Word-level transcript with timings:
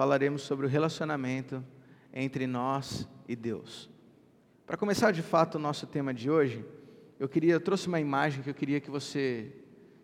falaremos 0.00 0.40
sobre 0.40 0.64
o 0.64 0.68
relacionamento 0.70 1.62
entre 2.10 2.46
nós 2.46 3.06
e 3.28 3.36
Deus. 3.36 3.90
Para 4.66 4.74
começar 4.74 5.10
de 5.10 5.20
fato 5.20 5.56
o 5.56 5.58
nosso 5.58 5.86
tema 5.86 6.14
de 6.14 6.30
hoje, 6.30 6.64
eu 7.18 7.28
queria, 7.28 7.52
eu 7.52 7.60
trouxe 7.60 7.86
uma 7.86 8.00
imagem 8.00 8.42
que 8.42 8.48
eu 8.48 8.54
queria 8.54 8.80
que 8.80 8.90
você 8.90 9.52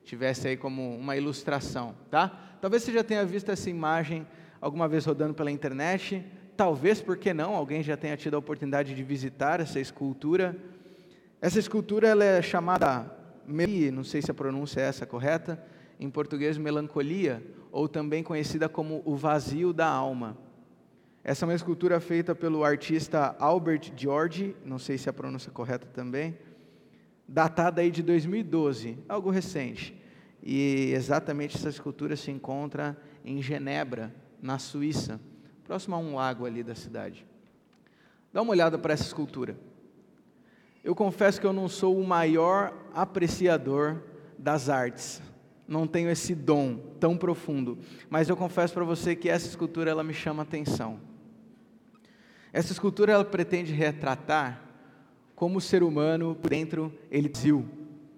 tivesse 0.05 0.49
aí 0.49 0.55
como 0.55 0.95
uma 0.99 1.17
ilustração, 1.17 1.95
tá? 2.11 2.29
Talvez 2.61 2.83
você 2.83 2.93
já 2.93 3.03
tenha 3.03 3.25
visto 3.25 3.51
essa 3.51 3.71
imagem 3.71 4.27
alguma 4.61 4.87
vez 4.87 5.07
rodando 5.07 5.33
pela 5.33 5.51
internet, 5.51 6.23
talvez, 6.59 7.01
por 7.01 7.17
que 7.17 7.33
não, 7.33 7.57
alguém 7.57 7.83
já 7.83 7.97
tenha 7.97 8.19
tido 8.19 8.35
a 8.35 8.39
oportunidade 8.39 8.95
de 8.95 9.03
visitar 9.03 9.61
essa 9.61 9.81
escultura. 9.81 10.55
Essa 11.41 11.59
escultura 11.59 12.07
ela 12.07 12.23
é 12.23 12.43
chamada, 12.43 13.11
não 13.95 14.05
sei 14.05 14.21
se 14.21 14.31
a 14.31 14.35
pronúncia 14.35 14.83
é 14.83 14.89
essa 14.89 15.07
correta, 15.07 15.59
em 15.99 16.11
português 16.11 16.59
melancolia, 16.59 17.43
ou 17.77 17.87
também 17.87 18.23
conhecida 18.23 18.71
como 18.71 19.03
o 19.05 19.15
vazio 19.15 19.71
da 19.71 19.87
alma. 19.87 20.35
Essa 21.23 21.45
é 21.45 21.47
uma 21.47 21.55
escultura 21.55 22.01
feita 22.01 22.35
pelo 22.35 22.65
artista 22.65 23.37
Albert 23.39 23.93
George, 23.95 24.57
não 24.65 24.79
sei 24.79 24.97
se 24.97 25.11
a 25.11 25.13
pronúncia 25.13 25.51
é 25.51 25.53
correta 25.53 25.87
também, 25.87 26.39
datada 27.29 27.83
aí 27.83 27.91
de 27.91 28.03
2012, 28.03 28.97
algo 29.07 29.29
recente. 29.29 29.95
E 30.43 30.91
exatamente 30.95 31.55
essa 31.55 31.69
escultura 31.69 32.17
se 32.17 32.31
encontra 32.31 32.97
em 33.23 33.43
Genebra, 33.43 34.11
na 34.41 34.59
Suíça, 34.59 35.21
próximo 35.63 35.97
a 35.97 35.99
um 35.99 36.15
lago 36.15 36.47
ali 36.47 36.63
da 36.63 36.75
cidade. 36.75 37.27
Dá 38.33 38.41
uma 38.41 38.53
olhada 38.53 38.79
para 38.79 38.95
essa 38.95 39.05
escultura. 39.05 39.55
Eu 40.83 40.95
confesso 40.95 41.39
que 41.39 41.47
eu 41.47 41.53
não 41.53 41.69
sou 41.69 42.01
o 42.01 42.07
maior 42.07 42.73
apreciador 42.95 44.03
das 44.39 44.71
artes. 44.71 45.21
Não 45.67 45.87
tenho 45.87 46.09
esse 46.09 46.35
dom 46.35 46.79
tão 47.01 47.17
profundo, 47.17 47.79
mas 48.09 48.29
eu 48.29 48.37
confesso 48.37 48.73
para 48.73 48.85
você 48.85 49.17
que 49.17 49.29
essa 49.29 49.49
escultura 49.49 49.91
ela 49.91 50.05
me 50.05 50.15
chama 50.15 50.43
atenção. 50.43 51.01
Essa 52.53 52.73
escultura 52.73 53.13
ela 53.13 53.25
pretende 53.25 53.73
retratar 53.73 54.63
como 55.35 55.59
o 55.59 55.61
ser 55.61 55.83
humano 55.83 56.35
por 56.35 56.51
dentro 56.51 56.93
ele 57.11 57.31
ziu, 57.37 57.69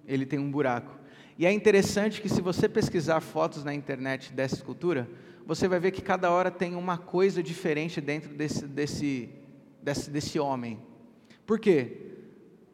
ele 0.06 0.24
tem 0.24 0.38
um 0.38 0.50
buraco. 0.50 0.98
E 1.38 1.46
é 1.46 1.52
interessante 1.52 2.20
que 2.20 2.28
se 2.28 2.40
você 2.40 2.68
pesquisar 2.68 3.20
fotos 3.20 3.64
na 3.64 3.72
internet 3.72 4.32
dessa 4.32 4.56
escultura, 4.56 5.08
você 5.46 5.66
vai 5.66 5.80
ver 5.80 5.92
que 5.92 6.02
cada 6.02 6.30
hora 6.30 6.50
tem 6.50 6.74
uma 6.74 6.98
coisa 6.98 7.42
diferente 7.42 8.00
dentro 8.00 8.34
desse, 8.34 8.66
desse, 8.66 9.30
desse, 9.82 10.10
desse 10.10 10.38
homem. 10.38 10.78
Por 11.46 11.58
quê? 11.58 11.96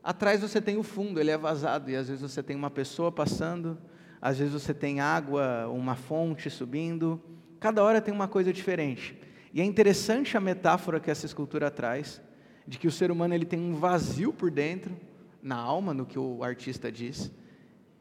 Atrás 0.02 0.40
você 0.40 0.60
tem 0.60 0.76
o 0.76 0.82
fundo, 0.82 1.20
ele 1.20 1.30
é 1.30 1.38
vazado, 1.38 1.90
e 1.90 1.96
às 1.96 2.08
vezes 2.08 2.20
você 2.20 2.42
tem 2.42 2.56
uma 2.56 2.70
pessoa 2.70 3.12
passando, 3.12 3.78
às 4.24 4.38
vezes 4.38 4.54
você 4.54 4.72
tem 4.72 5.00
água, 5.00 5.68
uma 5.68 5.94
fonte 5.94 6.48
subindo, 6.48 7.20
cada 7.60 7.84
hora 7.84 8.00
tem 8.00 8.14
uma 8.14 8.26
coisa 8.26 8.54
diferente. 8.54 9.14
E 9.52 9.60
é 9.60 9.64
interessante 9.64 10.34
a 10.34 10.40
metáfora 10.40 10.98
que 10.98 11.10
essa 11.10 11.26
escultura 11.26 11.70
traz, 11.70 12.22
de 12.66 12.78
que 12.78 12.88
o 12.88 12.90
ser 12.90 13.10
humano 13.10 13.34
ele 13.34 13.44
tem 13.44 13.60
um 13.60 13.74
vazio 13.74 14.32
por 14.32 14.50
dentro, 14.50 14.96
na 15.42 15.56
alma, 15.56 15.92
no 15.92 16.06
que 16.06 16.18
o 16.18 16.42
artista 16.42 16.90
diz, 16.90 17.30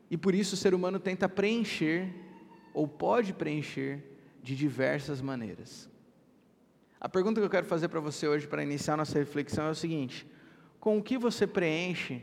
e 0.10 0.16
por 0.16 0.34
isso 0.34 0.54
o 0.54 0.58
ser 0.58 0.74
humano 0.74 0.98
tenta 0.98 1.28
preencher, 1.28 2.08
ou 2.74 2.88
pode 2.88 3.34
preencher, 3.34 4.02
de 4.42 4.56
diversas 4.56 5.22
maneiras. 5.22 5.90
A 7.02 7.10
pergunta 7.10 7.42
que 7.42 7.46
eu 7.46 7.50
quero 7.50 7.66
fazer 7.66 7.90
para 7.90 8.00
você 8.00 8.30
hoje, 8.30 8.48
para 8.48 8.64
iniciar 8.64 8.96
nossa 8.96 9.20
reflexão, 9.20 9.66
é 9.66 9.72
o 9.72 9.76
seguinte: 9.76 10.26
com 10.80 10.98
o 10.98 11.04
que 11.04 11.18
você 11.18 11.46
preenche 11.46 12.22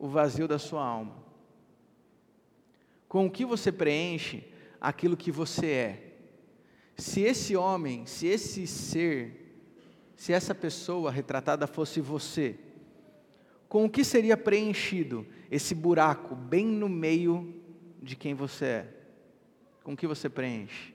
o 0.00 0.08
vazio 0.08 0.48
da 0.48 0.58
sua 0.58 0.84
alma? 0.84 1.25
Com 3.08 3.26
o 3.26 3.30
que 3.30 3.44
você 3.44 3.70
preenche 3.70 4.44
aquilo 4.80 5.16
que 5.16 5.30
você 5.30 5.66
é? 5.66 6.06
Se 6.96 7.20
esse 7.20 7.54
homem, 7.56 8.06
se 8.06 8.26
esse 8.26 8.66
ser, 8.66 9.58
se 10.16 10.32
essa 10.32 10.54
pessoa 10.54 11.10
retratada 11.10 11.66
fosse 11.66 12.00
você, 12.00 12.58
com 13.68 13.84
o 13.84 13.90
que 13.90 14.04
seria 14.04 14.36
preenchido 14.36 15.26
esse 15.50 15.74
buraco 15.74 16.34
bem 16.34 16.66
no 16.66 16.88
meio 16.88 17.62
de 18.02 18.16
quem 18.16 18.34
você 18.34 18.64
é? 18.64 18.94
Com 19.82 19.92
o 19.92 19.96
que 19.96 20.06
você 20.06 20.28
preenche? 20.28 20.94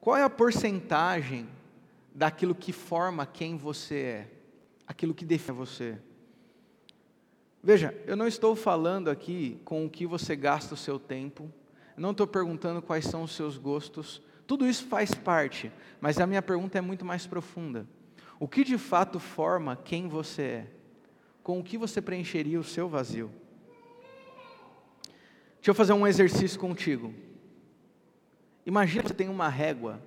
Qual 0.00 0.16
é 0.16 0.22
a 0.22 0.30
porcentagem 0.30 1.48
daquilo 2.14 2.54
que 2.54 2.72
forma 2.72 3.26
quem 3.26 3.56
você 3.56 3.94
é? 3.96 4.30
Aquilo 4.86 5.14
que 5.14 5.24
define 5.24 5.58
você? 5.58 5.98
Veja, 7.68 7.94
eu 8.06 8.16
não 8.16 8.26
estou 8.26 8.56
falando 8.56 9.10
aqui 9.10 9.60
com 9.62 9.84
o 9.84 9.90
que 9.90 10.06
você 10.06 10.34
gasta 10.34 10.72
o 10.72 10.74
seu 10.74 10.98
tempo, 10.98 11.52
não 11.98 12.12
estou 12.12 12.26
perguntando 12.26 12.80
quais 12.80 13.04
são 13.04 13.22
os 13.22 13.32
seus 13.32 13.58
gostos, 13.58 14.22
tudo 14.46 14.66
isso 14.66 14.86
faz 14.86 15.12
parte, 15.12 15.70
mas 16.00 16.18
a 16.18 16.26
minha 16.26 16.40
pergunta 16.40 16.78
é 16.78 16.80
muito 16.80 17.04
mais 17.04 17.26
profunda. 17.26 17.86
O 18.40 18.48
que 18.48 18.64
de 18.64 18.78
fato 18.78 19.20
forma 19.20 19.76
quem 19.76 20.08
você 20.08 20.42
é? 20.42 20.66
Com 21.42 21.60
o 21.60 21.62
que 21.62 21.76
você 21.76 22.00
preencheria 22.00 22.58
o 22.58 22.64
seu 22.64 22.88
vazio? 22.88 23.30
Deixa 25.56 25.68
eu 25.68 25.74
fazer 25.74 25.92
um 25.92 26.06
exercício 26.06 26.58
contigo. 26.58 27.12
Imagina 28.64 29.02
que 29.02 29.08
você 29.10 29.14
tem 29.14 29.28
uma 29.28 29.50
régua. 29.50 30.02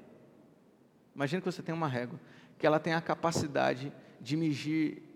Imagina 1.15 1.39
que 1.39 1.51
você 1.51 1.61
tem 1.61 1.75
uma 1.75 1.87
régua, 1.87 2.19
que 2.57 2.65
ela 2.65 2.79
tem 2.79 2.95
a 2.95 3.01
capacidade 3.01 3.93
de 4.19 4.35
medir, 4.35 5.10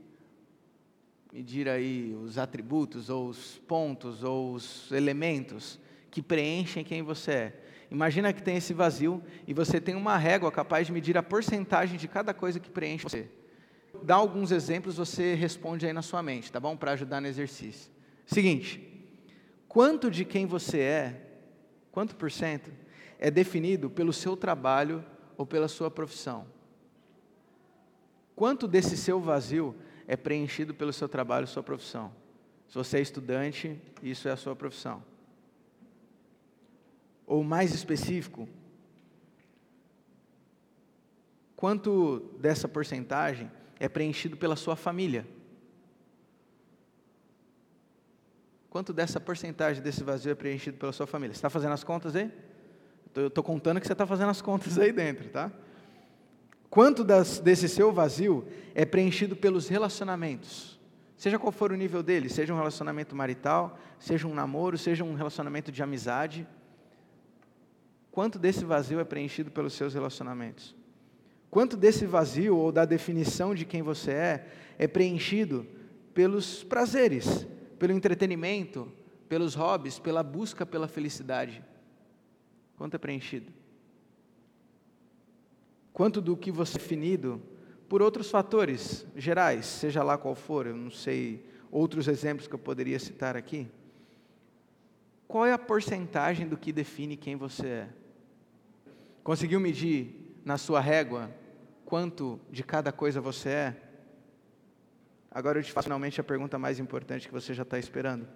medir 1.36 1.68
aí 1.68 2.16
os 2.24 2.38
atributos, 2.38 3.10
ou 3.10 3.28
os 3.28 3.58
pontos, 3.68 4.24
ou 4.24 4.54
os 4.54 4.90
elementos 4.90 5.78
que 6.10 6.22
preenchem 6.22 6.82
quem 6.82 7.04
você 7.04 7.32
é. 7.32 7.64
Imagina 7.92 8.32
que 8.32 8.42
tem 8.42 8.56
esse 8.56 8.74
vazio 8.74 9.22
e 9.46 9.54
você 9.54 9.82
tem 9.82 9.96
uma 9.96 10.16
régua 10.16 10.50
capaz 10.50 10.88
de 10.88 10.94
medir 10.94 11.18
a 11.18 11.22
porcentagem 11.22 11.98
de 11.98 12.08
cada 12.08 12.34
coisa 12.34 12.58
que 12.58 12.70
preenche 12.70 13.04
você. 13.04 13.30
Dá 14.02 14.16
alguns 14.16 14.50
exemplos, 14.50 14.96
você 14.96 15.34
responde 15.34 15.86
aí 15.86 15.92
na 15.92 16.02
sua 16.02 16.24
mente, 16.24 16.50
tá 16.50 16.58
bom? 16.58 16.78
Para 16.78 16.94
ajudar 16.94 17.20
no 17.20 17.28
exercício. 17.28 17.92
Seguinte, 18.26 19.06
quanto 19.68 20.10
de 20.10 20.24
quem 20.24 20.46
você 20.46 20.80
é, 20.80 21.22
quanto 21.92 22.16
por 22.16 22.32
cento, 22.32 22.72
é 23.20 23.30
definido 23.30 23.90
pelo 23.90 24.14
seu 24.14 24.38
trabalho 24.38 25.04
ou 25.36 25.46
pela 25.46 25.68
sua 25.68 25.92
profissão? 25.92 26.48
Quanto 28.38 28.70
desse 28.70 28.96
seu 28.96 29.20
vazio 29.20 29.76
é 30.08 30.16
preenchido 30.16 30.74
pelo 30.74 30.94
seu 30.94 31.08
trabalho 31.10 31.48
sua 31.48 31.64
profissão? 31.64 32.12
Se 32.68 32.76
você 32.76 32.98
é 32.98 33.02
estudante, 33.02 33.80
isso 34.02 34.28
é 34.28 34.32
a 34.32 34.38
sua 34.38 34.56
profissão. 34.56 35.04
Ou 37.26 37.44
mais 37.44 37.74
específico, 37.74 38.48
quanto 41.56 42.20
dessa 42.40 42.68
porcentagem 42.68 43.52
é 43.80 43.90
preenchido 43.90 44.38
pela 44.38 44.56
sua 44.56 44.76
família? 44.76 45.28
Quanto 48.70 48.92
dessa 48.92 49.20
porcentagem 49.20 49.82
desse 49.82 50.04
vazio 50.04 50.32
é 50.32 50.36
preenchido 50.36 50.78
pela 50.78 50.92
sua 50.92 51.08
família? 51.08 51.34
Você 51.34 51.38
está 51.38 51.50
fazendo 51.50 51.72
as 51.72 51.84
contas 51.84 52.16
aí? 52.16 52.32
Eu 53.16 53.28
estou 53.28 53.44
contando 53.44 53.80
que 53.80 53.88
você 53.88 53.94
está 53.94 54.06
fazendo 54.06 54.30
as 54.30 54.42
contas 54.42 54.78
aí 54.78 54.92
dentro, 54.92 55.30
tá? 55.30 55.50
Quanto 56.70 57.04
das, 57.04 57.40
desse 57.40 57.70
seu 57.70 57.92
vazio 57.92 58.46
é 58.74 58.86
preenchido 58.86 59.36
pelos 59.36 59.68
relacionamentos? 59.68 60.80
Seja 61.18 61.40
qual 61.40 61.52
for 61.52 61.72
o 61.72 61.76
nível 61.76 62.04
dele, 62.04 62.30
seja 62.30 62.54
um 62.54 62.58
relacionamento 62.58 63.16
marital, 63.16 63.80
seja 63.98 64.28
um 64.28 64.34
namoro, 64.34 64.78
seja 64.78 65.04
um 65.04 65.14
relacionamento 65.14 65.72
de 65.72 65.82
amizade. 65.82 66.46
Quanto 68.12 68.38
desse 68.38 68.66
vazio 68.66 69.00
é 69.00 69.04
preenchido 69.04 69.50
pelos 69.50 69.74
seus 69.74 69.94
relacionamentos? 69.94 70.76
Quanto 71.50 71.78
desse 71.78 72.06
vazio 72.06 72.58
ou 72.58 72.72
da 72.72 72.84
definição 72.84 73.56
de 73.56 73.66
quem 73.66 73.82
você 73.82 74.12
é 74.12 74.48
é 74.78 74.88
preenchido 74.88 75.66
pelos 76.14 76.64
prazeres, 76.64 77.48
pelo 77.80 77.94
entretenimento, 77.94 78.92
pelos 79.30 79.56
hobbies, 79.56 79.98
pela 79.98 80.22
busca 80.22 80.66
pela 80.66 80.88
felicidade? 80.88 81.64
Quanto 82.78 82.96
é 82.96 82.98
preenchido? 82.98 83.54
Quanto 85.96 86.20
do 86.20 86.36
que 86.36 86.52
você 86.52 86.76
é 86.76 86.82
definido 86.82 87.42
por 87.88 88.02
outros 88.02 88.30
fatores 88.30 89.08
gerais, 89.16 89.66
seja 89.66 90.04
lá 90.04 90.18
qual 90.18 90.36
for, 90.36 90.68
eu 90.68 90.76
não 90.76 90.92
sei 90.92 91.46
outros 91.72 92.10
exemplos 92.10 92.50
que 92.50 92.54
eu 92.54 92.60
poderia 92.60 93.00
citar 93.00 93.38
aqui. 93.38 93.66
Qual 95.26 95.46
é 95.46 95.54
a 95.54 95.58
porcentagem 95.58 96.50
do 96.50 96.58
que 96.58 96.74
define 96.74 97.16
quem 97.16 97.38
você 97.38 97.68
é? 97.68 97.90
Conseguiu 99.24 99.58
medir 99.58 100.36
na 100.44 100.58
sua 100.58 100.82
régua 100.82 101.32
quanto 101.86 102.42
de 102.52 102.62
cada 102.62 102.92
coisa 102.92 103.22
você 103.22 103.48
é? 103.48 103.76
Agora 105.32 105.60
eu 105.60 105.64
te 105.64 105.72
faço 105.72 105.86
finalmente 105.86 106.20
a 106.20 106.26
pergunta 106.26 106.60
mais 106.60 106.78
importante 106.78 107.26
que 107.26 107.34
você 107.34 107.54
já 107.54 107.64
está 107.64 107.80
esperando. 107.80 108.28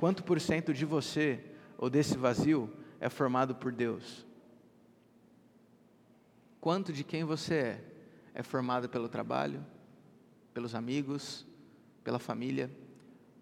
Quanto 0.00 0.24
por 0.24 0.40
cento 0.40 0.74
de 0.74 0.84
você, 0.84 1.38
ou 1.78 1.88
desse 1.88 2.18
vazio, 2.18 2.68
é 2.98 3.08
formado 3.08 3.54
por 3.54 3.70
Deus? 3.70 4.28
Quanto 6.60 6.92
de 6.92 7.02
quem 7.02 7.24
você 7.24 7.54
é 7.54 7.84
é 8.32 8.42
formado 8.42 8.88
pelo 8.88 9.08
trabalho, 9.08 9.64
pelos 10.54 10.74
amigos, 10.74 11.46
pela 12.04 12.18
família? 12.18 12.70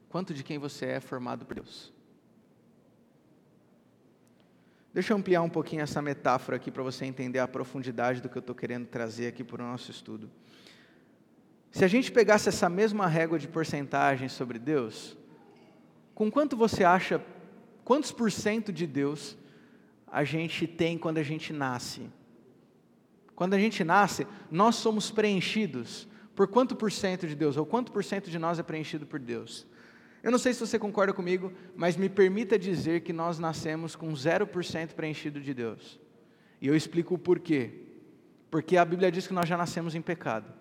Quanto 0.08 0.32
de 0.32 0.42
quem 0.42 0.58
você 0.58 0.86
é 0.86 0.92
é 0.92 1.00
formado 1.00 1.44
por 1.44 1.54
Deus? 1.54 1.92
Deixa 4.94 5.12
eu 5.12 5.16
ampliar 5.16 5.42
um 5.42 5.50
pouquinho 5.50 5.82
essa 5.82 6.00
metáfora 6.00 6.56
aqui 6.56 6.70
para 6.70 6.82
você 6.82 7.04
entender 7.04 7.38
a 7.38 7.46
profundidade 7.46 8.20
do 8.20 8.28
que 8.28 8.36
eu 8.36 8.40
estou 8.40 8.54
querendo 8.54 8.86
trazer 8.86 9.28
aqui 9.28 9.44
para 9.44 9.62
o 9.62 9.66
nosso 9.66 9.90
estudo. 9.90 10.30
Se 11.70 11.84
a 11.84 11.88
gente 11.88 12.10
pegasse 12.10 12.48
essa 12.48 12.68
mesma 12.68 13.06
régua 13.06 13.38
de 13.38 13.46
porcentagem 13.46 14.28
sobre 14.28 14.58
Deus, 14.58 15.16
com 16.14 16.30
quanto 16.30 16.56
você 16.56 16.82
acha, 16.82 17.22
quantos 17.84 18.10
por 18.10 18.32
cento 18.32 18.72
de 18.72 18.86
Deus 18.86 19.36
a 20.06 20.24
gente 20.24 20.66
tem 20.66 20.96
quando 20.96 21.18
a 21.18 21.22
gente 21.22 21.52
nasce? 21.52 22.10
Quando 23.38 23.55
a 23.55 23.58
gente 23.61 23.85
nasce, 23.85 24.26
nós 24.50 24.75
somos 24.75 25.12
preenchidos 25.12 26.08
por 26.35 26.49
quanto 26.49 26.75
por 26.75 26.90
cento 26.90 27.25
de 27.25 27.37
Deus, 27.37 27.56
ou 27.56 27.64
quanto 27.64 27.93
por 27.93 28.02
cento 28.02 28.29
de 28.29 28.37
nós 28.37 28.58
é 28.58 28.64
preenchido 28.64 29.06
por 29.06 29.20
Deus? 29.20 29.64
Eu 30.25 30.32
não 30.32 30.40
sei 30.40 30.52
se 30.52 30.58
você 30.58 30.76
concorda 30.76 31.12
comigo, 31.12 31.52
mas 31.76 31.96
me 31.96 32.08
permita 32.08 32.58
dizer 32.58 33.02
que 33.02 33.12
nós 33.12 33.38
nascemos 33.38 33.94
com 33.94 34.08
0% 34.08 34.88
preenchido 34.88 35.40
de 35.40 35.55
Deus. 35.55 36.00
E 36.61 36.67
eu 36.67 36.75
explico 36.75 37.14
o 37.14 37.19
porquê. 37.19 37.85
Porque 38.50 38.76
a 38.76 38.85
Bíblia 38.85 39.08
diz 39.08 39.29
que 39.29 39.32
nós 39.32 39.49
já 39.49 39.56
nascemos 39.56 39.94
em 39.94 40.02
pecado, 40.02 40.52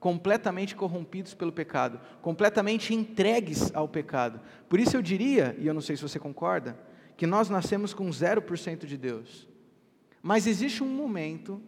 completamente 0.00 0.74
corrompidos 0.74 1.32
pelo 1.32 1.52
pecado, 1.52 2.00
completamente 2.22 2.92
entregues 2.92 3.72
ao 3.72 3.88
pecado. 3.88 4.40
Por 4.68 4.80
isso 4.80 4.96
eu 4.96 5.00
diria, 5.00 5.54
e 5.60 5.68
eu 5.68 5.74
não 5.74 5.80
sei 5.80 5.94
se 5.94 6.02
você 6.02 6.18
concorda, 6.18 6.76
que 7.16 7.24
nós 7.24 7.48
nascemos 7.48 7.94
com 7.94 8.08
0% 8.08 8.84
de 8.84 8.96
Deus. 8.96 9.48
Mas 10.20 10.48
existe 10.48 10.82
um 10.82 10.88
momento, 10.88 11.62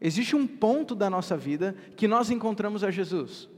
existe 0.00 0.34
um 0.36 0.46
ponto 0.46 0.94
da 0.94 1.08
nossa 1.08 1.36
vida 1.36 1.74
que 1.96 2.08
nós 2.08 2.30
encontramos 2.30 2.84
a 2.84 2.90
Jesus. 2.90 3.48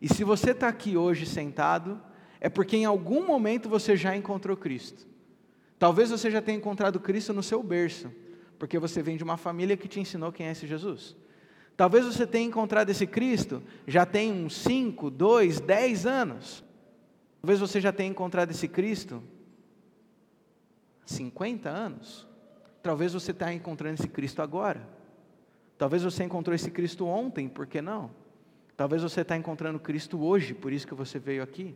E 0.00 0.08
se 0.08 0.24
você 0.24 0.52
está 0.52 0.68
aqui 0.68 0.96
hoje 0.96 1.26
sentado, 1.26 2.00
é 2.40 2.48
porque 2.48 2.76
em 2.76 2.84
algum 2.84 3.26
momento 3.26 3.68
você 3.68 3.96
já 3.96 4.16
encontrou 4.16 4.56
Cristo. 4.56 5.06
Talvez 5.78 6.10
você 6.10 6.30
já 6.30 6.40
tenha 6.40 6.58
encontrado 6.58 7.00
Cristo 7.00 7.32
no 7.32 7.42
seu 7.42 7.62
berço, 7.62 8.10
porque 8.58 8.78
você 8.78 9.02
vem 9.02 9.16
de 9.16 9.24
uma 9.24 9.36
família 9.36 9.76
que 9.76 9.88
te 9.88 10.00
ensinou 10.00 10.32
quem 10.32 10.46
é 10.46 10.52
esse 10.52 10.66
Jesus. 10.66 11.16
Talvez 11.76 12.04
você 12.04 12.26
tenha 12.26 12.46
encontrado 12.46 12.90
esse 12.90 13.06
Cristo 13.06 13.62
já 13.86 14.04
tem 14.04 14.32
uns 14.32 14.56
5, 14.56 15.10
2, 15.10 15.60
10 15.60 16.06
anos. 16.06 16.64
Talvez 17.40 17.60
você 17.60 17.80
já 17.80 17.92
tenha 17.92 18.10
encontrado 18.10 18.50
esse 18.50 18.66
Cristo 18.66 19.22
50 21.06 21.68
anos. 21.68 22.26
Talvez 22.82 23.12
você 23.12 23.30
está 23.30 23.52
encontrando 23.52 23.94
esse 23.94 24.08
Cristo 24.08 24.42
agora. 24.42 24.97
Talvez 25.78 26.02
você 26.02 26.24
encontrou 26.24 26.54
esse 26.54 26.70
Cristo 26.70 27.06
ontem, 27.06 27.48
por 27.48 27.66
que 27.66 27.80
não? 27.80 28.10
Talvez 28.76 29.02
você 29.02 29.22
está 29.22 29.36
encontrando 29.36 29.78
Cristo 29.78 30.20
hoje, 30.20 30.52
por 30.52 30.72
isso 30.72 30.86
que 30.86 30.94
você 30.94 31.18
veio 31.18 31.42
aqui. 31.42 31.74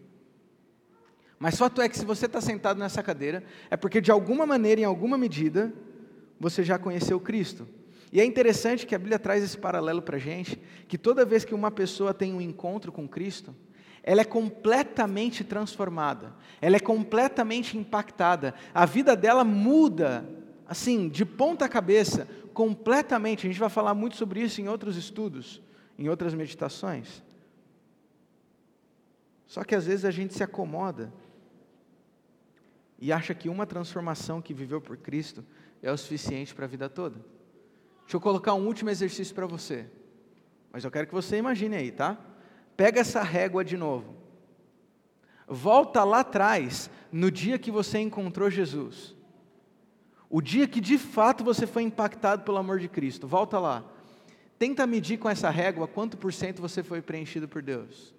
Mas 1.38 1.56
fato 1.56 1.80
é 1.80 1.88
que 1.88 1.98
se 1.98 2.04
você 2.04 2.26
está 2.26 2.40
sentado 2.40 2.78
nessa 2.78 3.02
cadeira, 3.02 3.42
é 3.70 3.76
porque 3.76 4.00
de 4.00 4.10
alguma 4.10 4.44
maneira, 4.44 4.80
em 4.80 4.84
alguma 4.84 5.16
medida, 5.16 5.72
você 6.38 6.62
já 6.62 6.78
conheceu 6.78 7.18
Cristo. 7.18 7.66
E 8.12 8.20
é 8.20 8.24
interessante 8.24 8.86
que 8.86 8.94
a 8.94 8.98
Bíblia 8.98 9.18
traz 9.18 9.42
esse 9.42 9.56
paralelo 9.56 10.02
para 10.02 10.16
a 10.16 10.20
gente, 10.20 10.60
que 10.86 10.98
toda 10.98 11.24
vez 11.24 11.44
que 11.44 11.54
uma 11.54 11.70
pessoa 11.70 12.12
tem 12.12 12.34
um 12.34 12.40
encontro 12.40 12.92
com 12.92 13.08
Cristo, 13.08 13.54
ela 14.02 14.20
é 14.20 14.24
completamente 14.24 15.42
transformada, 15.44 16.34
ela 16.60 16.76
é 16.76 16.80
completamente 16.80 17.78
impactada, 17.78 18.54
a 18.74 18.84
vida 18.84 19.16
dela 19.16 19.44
muda, 19.44 20.28
assim, 20.68 21.08
de 21.08 21.24
ponta 21.24 21.68
cabeça, 21.68 22.28
completamente. 22.52 23.46
A 23.46 23.50
gente 23.50 23.60
vai 23.60 23.68
falar 23.68 23.94
muito 23.94 24.16
sobre 24.16 24.40
isso 24.40 24.60
em 24.60 24.68
outros 24.68 24.96
estudos, 24.96 25.62
em 25.98 26.08
outras 26.08 26.34
meditações. 26.34 27.22
Só 29.46 29.64
que 29.64 29.74
às 29.74 29.86
vezes 29.86 30.04
a 30.04 30.10
gente 30.10 30.34
se 30.34 30.42
acomoda 30.42 31.12
e 32.98 33.12
acha 33.12 33.34
que 33.34 33.48
uma 33.48 33.66
transformação 33.66 34.40
que 34.40 34.54
viveu 34.54 34.80
por 34.80 34.96
Cristo 34.96 35.44
é 35.82 35.90
o 35.90 35.96
suficiente 35.98 36.54
para 36.54 36.64
a 36.64 36.68
vida 36.68 36.88
toda. 36.88 37.16
Deixa 38.02 38.16
eu 38.16 38.20
colocar 38.20 38.54
um 38.54 38.66
último 38.66 38.90
exercício 38.90 39.34
para 39.34 39.46
você. 39.46 39.86
Mas 40.70 40.84
eu 40.84 40.90
quero 40.90 41.06
que 41.06 41.14
você 41.14 41.36
imagine 41.36 41.76
aí, 41.76 41.90
tá? 41.90 42.18
Pega 42.76 43.00
essa 43.00 43.22
régua 43.22 43.64
de 43.64 43.76
novo. 43.76 44.14
Volta 45.46 46.02
lá 46.04 46.20
atrás, 46.20 46.88
no 47.10 47.30
dia 47.30 47.58
que 47.58 47.70
você 47.70 47.98
encontrou 47.98 48.48
Jesus. 48.48 49.14
O 50.34 50.40
dia 50.40 50.66
que 50.66 50.80
de 50.80 50.96
fato 50.96 51.44
você 51.44 51.66
foi 51.66 51.82
impactado 51.82 52.42
pelo 52.42 52.56
amor 52.56 52.80
de 52.80 52.88
Cristo. 52.88 53.28
Volta 53.28 53.58
lá. 53.58 53.84
Tenta 54.58 54.86
medir 54.86 55.18
com 55.18 55.28
essa 55.28 55.50
régua 55.50 55.86
quanto 55.86 56.16
por 56.16 56.32
cento 56.32 56.62
você 56.62 56.82
foi 56.82 57.02
preenchido 57.02 57.46
por 57.46 57.60
Deus. 57.60 58.14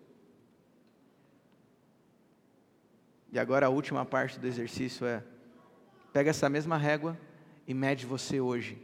E 3.31 3.39
agora 3.39 3.65
a 3.65 3.69
última 3.69 4.05
parte 4.05 4.39
do 4.39 4.45
exercício 4.45 5.07
é: 5.07 5.23
pega 6.13 6.29
essa 6.29 6.47
mesma 6.47 6.77
régua 6.77 7.17
e 7.67 7.73
mede 7.73 8.05
você 8.05 8.39
hoje. 8.39 8.77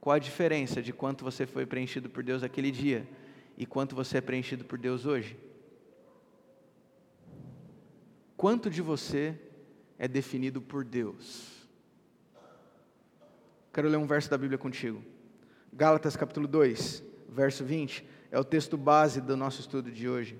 Qual 0.00 0.16
a 0.16 0.18
diferença 0.18 0.80
de 0.80 0.94
quanto 0.94 1.26
você 1.26 1.44
foi 1.44 1.66
preenchido 1.66 2.08
por 2.08 2.22
Deus 2.22 2.42
aquele 2.42 2.70
dia 2.70 3.06
e 3.54 3.66
quanto 3.66 3.94
você 3.94 4.16
é 4.16 4.22
preenchido 4.22 4.64
por 4.64 4.78
Deus 4.78 5.04
hoje? 5.04 5.36
Quanto 8.34 8.70
de 8.70 8.80
você 8.80 9.38
é 9.98 10.08
definido 10.08 10.62
por 10.62 10.82
Deus? 10.86 11.57
Quero 13.78 13.88
ler 13.88 13.96
um 13.96 14.08
verso 14.08 14.28
da 14.28 14.36
Bíblia 14.36 14.58
contigo. 14.58 15.00
Gálatas 15.72 16.16
capítulo 16.16 16.48
2, 16.48 17.00
verso 17.28 17.64
20, 17.64 18.04
é 18.28 18.36
o 18.36 18.42
texto 18.42 18.76
base 18.76 19.20
do 19.20 19.36
nosso 19.36 19.60
estudo 19.60 19.88
de 19.88 20.08
hoje. 20.08 20.36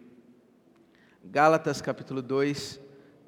Gálatas 1.24 1.80
capítulo 1.80 2.20
2, 2.20 2.80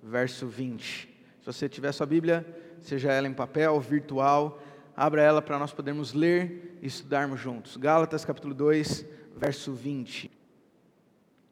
verso 0.03 0.49
20. 0.49 1.09
Se 1.39 1.47
você 1.47 1.69
tiver 1.69 1.93
sua 1.93 2.07
Bíblia, 2.07 2.45
seja 2.81 3.12
ela 3.12 3.29
em 3.29 3.33
papel, 3.33 3.79
virtual, 3.81 4.61
abra 4.97 5.23
ela 5.23 5.41
para 5.41 5.61
nós 5.61 5.73
podermos 5.73 6.13
ler 6.13 6.77
e 6.83 6.89
estudarmos 6.89 7.39
juntos. 7.39 7.77
Gálatas 7.77 8.25
capítulo 8.25 8.53
2, 8.53 9.06
verso 9.37 9.73
20. 9.73 10.29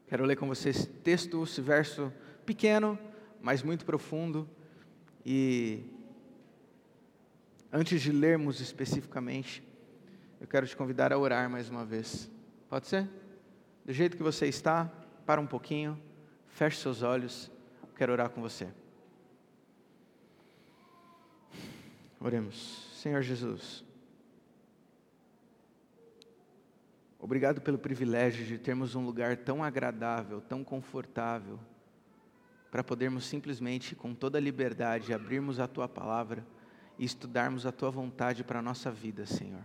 Quero 0.05 0.25
ler 0.25 0.35
com 0.35 0.49
vocês 0.49 0.79
esse 0.79 0.87
texto, 0.87 1.43
esse 1.43 1.61
verso 1.61 2.11
pequeno, 2.45 2.99
mas 3.41 3.63
muito 3.63 3.85
profundo. 3.85 4.45
E 5.25 5.97
antes 7.71 8.01
de 8.01 8.11
lermos 8.11 8.59
especificamente, 8.59 9.63
eu 10.39 10.47
quero 10.47 10.65
te 10.65 10.75
convidar 10.75 11.11
a 11.11 11.17
orar 11.17 11.49
mais 11.49 11.69
uma 11.69 11.85
vez. 11.85 12.29
Pode 12.69 12.87
ser? 12.87 13.07
Do 13.85 13.93
jeito 13.93 14.17
que 14.17 14.23
você 14.23 14.47
está, 14.47 14.91
para 15.25 15.41
um 15.41 15.47
pouquinho. 15.47 15.99
Feche 16.47 16.77
seus 16.77 17.03
olhos, 17.03 17.51
quero 17.95 18.11
orar 18.11 18.29
com 18.29 18.41
você. 18.41 18.67
Oremos. 22.19 22.89
Senhor 22.95 23.21
Jesus, 23.21 23.85
obrigado 27.17 27.61
pelo 27.61 27.77
privilégio 27.77 28.45
de 28.45 28.57
termos 28.57 28.93
um 28.93 29.05
lugar 29.05 29.37
tão 29.37 29.63
agradável, 29.63 30.41
tão 30.41 30.65
confortável, 30.65 31.57
para 32.69 32.83
podermos 32.83 33.23
simplesmente, 33.23 33.95
com 33.95 34.13
toda 34.13 34.37
liberdade, 34.37 35.13
abrirmos 35.13 35.61
a 35.61 35.67
Tua 35.67 35.87
palavra 35.87 36.45
e 36.99 37.05
estudarmos 37.05 37.65
a 37.65 37.71
Tua 37.71 37.89
vontade 37.89 38.43
para 38.43 38.59
a 38.59 38.61
nossa 38.61 38.91
vida, 38.91 39.25
Senhor. 39.25 39.63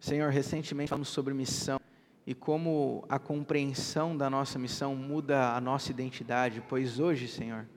Senhor, 0.00 0.30
recentemente 0.32 0.88
falamos 0.88 1.08
sobre 1.08 1.34
missão 1.34 1.78
e 2.26 2.34
como 2.34 3.04
a 3.08 3.18
compreensão 3.18 4.16
da 4.16 4.30
nossa 4.30 4.58
missão 4.58 4.96
muda 4.96 5.54
a 5.54 5.60
nossa 5.60 5.90
identidade, 5.90 6.62
pois 6.68 6.98
hoje, 6.98 7.28
Senhor, 7.28 7.68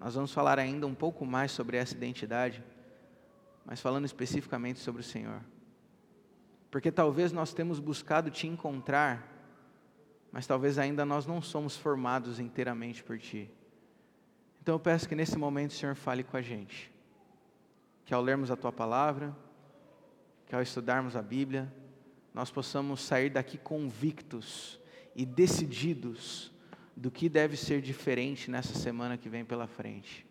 nós 0.00 0.14
vamos 0.14 0.32
falar 0.32 0.58
ainda 0.58 0.86
um 0.86 0.94
pouco 0.94 1.24
mais 1.24 1.52
sobre 1.52 1.76
essa 1.76 1.94
identidade, 1.94 2.62
mas 3.64 3.80
falando 3.80 4.04
especificamente 4.04 4.80
sobre 4.80 5.00
o 5.00 5.04
Senhor. 5.04 5.40
Porque 6.70 6.90
talvez 6.90 7.32
nós 7.32 7.54
temos 7.54 7.78
buscado 7.78 8.30
te 8.30 8.46
encontrar, 8.46 9.32
mas 10.32 10.46
talvez 10.46 10.78
ainda 10.78 11.04
nós 11.04 11.24
não 11.24 11.40
somos 11.40 11.76
formados 11.76 12.40
inteiramente 12.40 13.02
por 13.04 13.18
ti. 13.18 13.50
Então 14.60 14.74
eu 14.74 14.80
peço 14.80 15.08
que 15.08 15.14
nesse 15.14 15.38
momento 15.38 15.70
o 15.70 15.74
Senhor 15.74 15.94
fale 15.94 16.24
com 16.24 16.36
a 16.36 16.42
gente. 16.42 16.95
Que 18.06 18.14
ao 18.14 18.22
lermos 18.22 18.50
a 18.50 18.56
tua 18.56 18.72
palavra, 18.72 19.36
que 20.46 20.54
ao 20.54 20.62
estudarmos 20.62 21.14
a 21.14 21.20
Bíblia, 21.20 21.70
nós 22.32 22.50
possamos 22.50 23.02
sair 23.02 23.28
daqui 23.28 23.58
convictos 23.58 24.80
e 25.14 25.26
decididos 25.26 26.50
do 26.96 27.10
que 27.10 27.28
deve 27.28 27.56
ser 27.56 27.82
diferente 27.82 28.50
nessa 28.50 28.74
semana 28.74 29.18
que 29.18 29.28
vem 29.28 29.44
pela 29.44 29.66
frente. 29.66 30.26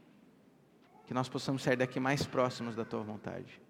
Que 1.05 1.13
nós 1.13 1.29
possamos 1.29 1.61
sair 1.61 1.75
daqui 1.75 1.99
mais 1.99 2.25
próximos 2.25 2.75
da 2.75 2.83
tua 2.83 3.03
vontade. 3.03 3.61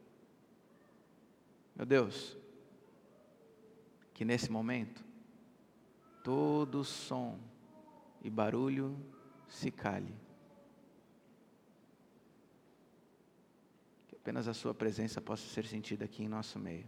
Meu 1.76 1.86
Deus, 1.86 2.38
que 4.14 4.24
nesse 4.24 4.50
momento 4.50 5.04
todo 6.24 6.84
som 6.84 7.38
e 8.24 8.30
barulho 8.30 8.98
se 9.48 9.70
cale. 9.70 10.25
Apenas 14.26 14.48
a 14.48 14.56
Sua 14.56 14.74
presença 14.74 15.22
possa 15.22 15.48
ser 15.48 15.68
sentida 15.68 16.06
aqui 16.06 16.24
em 16.24 16.28
nosso 16.28 16.58
meio 16.58 16.88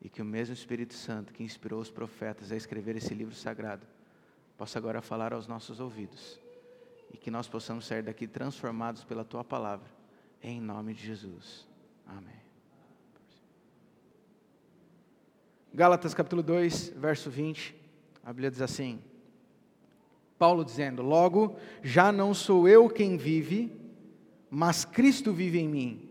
e 0.00 0.08
que 0.08 0.22
o 0.22 0.24
mesmo 0.24 0.54
Espírito 0.54 0.94
Santo 0.94 1.34
que 1.34 1.44
inspirou 1.44 1.78
os 1.82 1.90
profetas 1.90 2.50
a 2.50 2.56
escrever 2.56 2.96
esse 2.96 3.12
livro 3.12 3.34
sagrado 3.34 3.86
possa 4.56 4.78
agora 4.78 5.02
falar 5.02 5.34
aos 5.34 5.46
nossos 5.46 5.80
ouvidos 5.80 6.40
e 7.12 7.18
que 7.18 7.30
nós 7.30 7.46
possamos 7.46 7.84
sair 7.84 8.02
daqui 8.02 8.26
transformados 8.26 9.04
pela 9.04 9.22
tua 9.22 9.44
palavra, 9.44 9.86
em 10.42 10.62
nome 10.62 10.94
de 10.94 11.06
Jesus. 11.06 11.68
Amém. 12.06 12.40
Gálatas 15.74 16.14
capítulo 16.14 16.42
2, 16.42 16.88
verso 16.96 17.28
20, 17.28 17.74
a 18.24 18.32
Bíblia 18.32 18.50
diz 18.50 18.62
assim: 18.62 18.98
Paulo 20.38 20.64
dizendo: 20.64 21.02
Logo, 21.02 21.58
já 21.82 22.10
não 22.10 22.32
sou 22.32 22.66
eu 22.66 22.88
quem 22.88 23.18
vive, 23.18 23.70
mas 24.48 24.86
Cristo 24.86 25.30
vive 25.30 25.58
em 25.58 25.68
mim. 25.68 26.03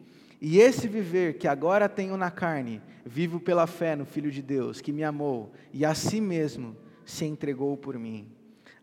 E 0.46 0.60
esse 0.60 0.90
viver 0.90 1.38
que 1.38 1.48
agora 1.48 1.88
tenho 1.88 2.18
na 2.18 2.30
carne, 2.30 2.82
vivo 3.06 3.40
pela 3.40 3.66
fé 3.66 3.96
no 3.96 4.06
Filho 4.06 4.30
de 4.30 4.42
Deus, 4.42 4.82
que 4.82 4.92
me 4.92 5.02
amou 5.02 5.54
e 5.72 5.86
a 5.86 5.96
si 5.96 6.20
mesmo 6.20 6.76
se 7.06 7.24
entregou 7.24 7.78
por 7.78 7.98
mim. 7.98 8.28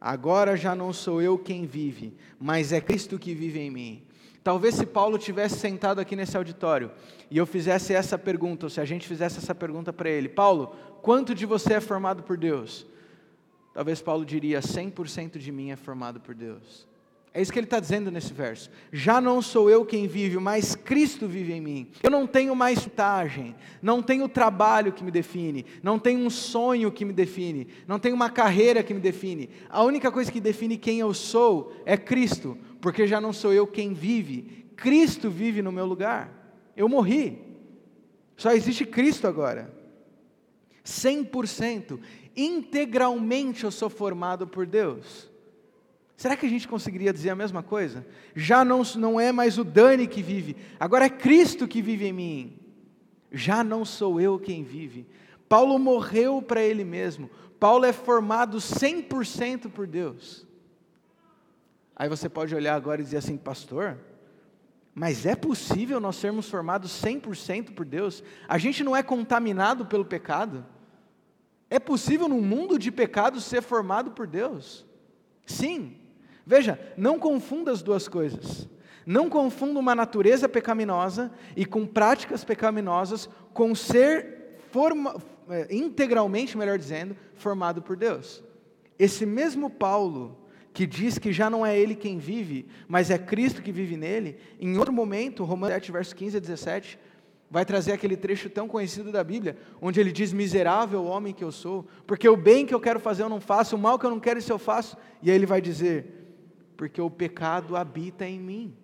Agora 0.01 0.57
já 0.57 0.75
não 0.75 0.91
sou 0.91 1.21
eu 1.21 1.39
quem 1.39 1.67
vive, 1.67 2.17
mas 2.41 2.73
é 2.73 2.81
Cristo 2.81 3.19
que 3.19 3.35
vive 3.35 3.61
em 3.61 3.71
mim. 3.71 4.03
Talvez 4.43 4.75
se 4.75 4.87
Paulo 4.87 5.19
tivesse 5.19 5.59
sentado 5.59 6.01
aqui 6.01 6.17
nesse 6.17 6.35
auditório 6.35 6.93
e 7.31 7.37
eu 7.37 7.45
fizesse 7.45 7.93
essa 7.93 8.17
pergunta, 8.17 8.65
ou 8.65 8.71
se 8.71 8.81
a 8.81 8.87
gente 8.87 9.07
fizesse 9.07 9.37
essa 9.37 9.55
pergunta 9.55 9.93
para 9.93 10.09
ele: 10.09 10.31
Paulo, 10.31 10.75
quanto 11.03 11.35
de 11.35 11.45
você 11.45 11.75
é 11.75 11.81
formado 11.81 12.23
por 12.23 12.39
Deus? 12.39 12.87
Talvez 13.75 14.01
Paulo 14.01 14.25
diria: 14.25 14.61
100% 14.61 15.37
de 15.37 15.53
mim 15.53 15.73
é 15.73 15.77
formado 15.77 16.21
por 16.21 16.35
Deus. 16.35 16.89
É 17.33 17.41
isso 17.41 17.53
que 17.53 17.61
ele 17.61 17.67
está 17.67 17.79
dizendo 17.79 18.11
nesse 18.11 18.33
verso. 18.33 18.69
Já 18.93 19.21
não 19.21 19.41
sou 19.41 19.71
eu 19.71 19.87
quem 19.87 20.09
vive, 20.09 20.37
mas 20.39 20.75
Cristo 20.75 21.29
vive 21.29 21.53
em 21.53 21.61
mim. 21.61 21.91
Eu 22.03 22.11
não 22.11 22.27
tenho 22.27 22.57
mais 22.57 22.81
vantagem, 22.81 23.55
não 23.81 24.03
tenho 24.03 24.29
trabalho 24.29 24.93
que 24.93 25.05
me 25.05 25.13
define, 25.13 25.65
não 25.81 25.97
tenho 25.97 26.19
um 26.19 26.31
sonho 26.31 26.91
que 26.91 27.05
me 27.05 27.13
define, 27.13 27.69
não 27.87 28.01
tenho 28.01 28.17
uma 28.17 28.31
carreira 28.31 28.83
que 28.83 28.93
me 28.93 28.99
define. 28.99 29.49
A 29.69 29.85
única 29.85 30.11
coisa 30.11 30.31
que 30.31 30.41
define 30.41 30.77
quem 30.77 30.99
eu 30.99 31.15
sou 31.15 31.73
é 31.87 31.97
Cristo, 31.97 32.59
porque 32.81 33.07
já 33.07 33.21
não 33.21 33.33
sou 33.33 33.53
eu 33.53 33.65
quem 33.65 33.95
vive, 33.95 34.67
Cristo 34.75 35.31
vive 35.31 35.63
no 35.63 35.71
meu 35.71 35.87
lugar. 35.87 36.33
Eu 36.77 36.89
morri, 36.89 37.39
só 38.37 38.51
existe 38.51 38.85
Cristo 38.85 39.29
agora. 39.29 39.73
100%, 40.85 42.01
integralmente 42.37 43.63
eu 43.63 43.71
sou 43.71 43.89
formado 43.89 44.49
por 44.49 44.67
Deus. 44.67 45.30
Será 46.21 46.37
que 46.37 46.45
a 46.45 46.51
gente 46.51 46.69
conseguiria 46.69 47.15
dizer 47.15 47.31
a 47.31 47.35
mesma 47.35 47.63
coisa? 47.63 48.07
Já 48.37 48.63
não, 48.63 48.83
não 48.97 49.19
é 49.19 49.33
mais 49.33 49.57
o 49.57 49.65
Dani 49.65 50.07
que 50.07 50.23
vive, 50.23 50.55
agora 50.79 51.07
é 51.07 51.09
Cristo 51.09 51.67
que 51.67 51.81
vive 51.81 52.05
em 52.05 52.13
mim. 52.13 52.59
Já 53.33 53.65
não 53.65 53.87
sou 53.87 54.21
eu 54.21 54.39
quem 54.39 54.63
vive. 54.63 55.07
Paulo 55.49 55.79
morreu 55.79 56.43
para 56.43 56.63
ele 56.63 56.85
mesmo. 56.85 57.31
Paulo 57.59 57.87
é 57.87 57.93
formado 57.95 58.59
100% 58.59 59.71
por 59.71 59.87
Deus. 59.87 60.47
Aí 61.97 62.07
você 62.07 62.29
pode 62.29 62.55
olhar 62.55 62.75
agora 62.75 63.01
e 63.01 63.05
dizer 63.05 63.17
assim, 63.17 63.39
pastor, 63.39 63.97
mas 64.95 65.25
é 65.25 65.35
possível 65.35 65.99
nós 66.01 66.17
sermos 66.17 66.51
formados 66.51 66.91
100% 67.03 67.73
por 67.73 67.87
Deus? 67.87 68.23
A 68.47 68.59
gente 68.59 68.85
não 68.85 68.95
é 68.95 69.03
contaminado 69.03 69.87
pelo 69.87 70.05
pecado? 70.05 70.67
É 71.71 71.79
possível 71.79 72.29
num 72.29 72.43
mundo 72.43 72.79
de 72.79 72.93
pecado 72.93 73.41
ser 73.41 73.63
formado 73.63 74.11
por 74.11 74.27
Deus? 74.27 74.85
Sim, 75.47 76.00
Veja, 76.51 76.81
não 76.97 77.17
confunda 77.17 77.71
as 77.71 77.81
duas 77.81 78.09
coisas. 78.09 78.69
Não 79.07 79.31
confunda 79.31 79.79
uma 79.79 79.95
natureza 79.95 80.49
pecaminosa 80.49 81.31
e 81.55 81.65
com 81.65 81.87
práticas 81.87 82.43
pecaminosas 82.43 83.31
com 83.55 83.73
ser 83.73 84.59
forma, 84.73 85.15
é, 85.49 85.69
integralmente, 85.71 86.59
melhor 86.59 86.77
dizendo, 86.77 87.17
formado 87.37 87.81
por 87.81 87.97
Deus. 87.97 88.43
Esse 88.99 89.25
mesmo 89.25 89.71
Paulo 89.71 90.37
que 90.73 90.89
diz 90.89 91.19
que 91.19 91.33
já 91.33 91.49
não 91.49 91.65
é 91.65 91.79
ele 91.79 91.95
quem 91.95 92.19
vive, 92.19 92.67
mas 92.89 93.11
é 93.11 93.19
Cristo 93.19 93.63
que 93.63 93.71
vive 93.71 93.97
nele, 93.97 94.37
em 94.59 94.77
outro 94.77 94.93
momento, 94.93 95.45
Romanos 95.45 95.75
7, 95.75 95.93
verso 95.93 96.17
15 96.17 96.37
a 96.37 96.41
17, 96.41 96.99
vai 97.49 97.65
trazer 97.65 97.93
aquele 97.93 98.17
trecho 98.17 98.51
tão 98.51 98.67
conhecido 98.67 99.13
da 99.13 99.23
Bíblia, 99.23 99.57
onde 99.81 100.01
ele 100.01 100.11
diz: 100.11 100.33
Miserável 100.33 101.05
homem 101.05 101.33
que 101.33 101.45
eu 101.45 101.53
sou, 101.53 101.87
porque 102.09 102.29
o 102.29 102.37
bem 102.37 102.67
que 102.67 102.75
eu 102.75 102.81
quero 102.81 102.99
fazer 102.99 103.23
eu 103.23 103.29
não 103.29 103.41
faço, 103.41 103.77
o 103.77 103.79
mal 103.79 104.01
que 104.01 104.07
eu 104.07 104.11
não 104.11 104.19
quero 104.19 104.41
isso 104.41 104.53
eu 104.53 104.59
faço. 104.59 104.97
E 105.23 105.31
aí 105.31 105.37
ele 105.37 105.47
vai 105.47 105.61
dizer: 105.61 106.20
porque 106.81 106.99
o 106.99 107.11
pecado 107.11 107.77
habita 107.77 108.27
em 108.27 108.41
mim. 108.41 108.75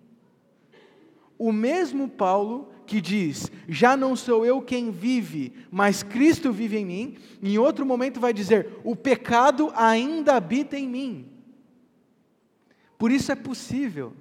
O 1.35 1.51
mesmo 1.51 2.07
Paulo 2.07 2.71
que 2.85 3.01
diz: 3.01 3.51
Já 3.67 3.97
não 3.97 4.15
sou 4.15 4.45
eu 4.45 4.61
quem 4.61 4.91
vive, 4.91 5.51
mas 5.71 6.03
Cristo 6.03 6.51
vive 6.51 6.77
em 6.77 6.85
mim, 6.85 7.17
em 7.41 7.57
outro 7.57 7.83
momento 7.87 8.19
vai 8.19 8.31
dizer: 8.31 8.69
O 8.83 8.95
pecado 8.95 9.73
ainda 9.75 10.35
habita 10.35 10.77
em 10.77 10.87
mim. 10.87 11.27
Por 12.99 13.09
isso 13.09 13.31
é 13.31 13.35
possível, 13.35 14.13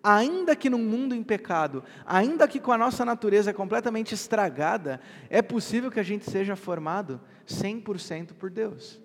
ainda 0.00 0.54
que 0.54 0.70
num 0.70 0.78
mundo 0.78 1.12
em 1.12 1.24
pecado, 1.24 1.82
ainda 2.06 2.46
que 2.46 2.60
com 2.60 2.70
a 2.70 2.78
nossa 2.78 3.04
natureza 3.04 3.52
completamente 3.52 4.14
estragada, 4.14 5.00
é 5.28 5.42
possível 5.42 5.90
que 5.90 5.98
a 5.98 6.04
gente 6.04 6.30
seja 6.30 6.54
formado 6.54 7.20
100% 7.48 8.34
por 8.34 8.48
Deus. 8.48 9.02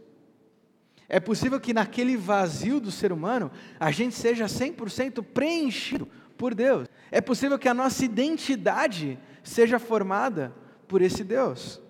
É 1.11 1.19
possível 1.19 1.59
que 1.59 1.73
naquele 1.73 2.15
vazio 2.15 2.79
do 2.79 2.91
ser 2.91 3.11
humano 3.11 3.51
a 3.79 3.89
gente 3.89 4.13
seja 4.13 4.45
100% 4.45 5.23
preenchido 5.23 6.07
por 6.37 6.53
Deus. 6.53 6.87
É 7.09 7.19
possível 7.19 7.57
que 7.57 7.67
a 7.67 7.73
nossa 7.73 8.05
identidade 8.05 9.17
seja 9.43 9.79
formada 9.79 10.53
por 10.87 11.01
esse 11.01 11.23
Deus. 11.23 11.81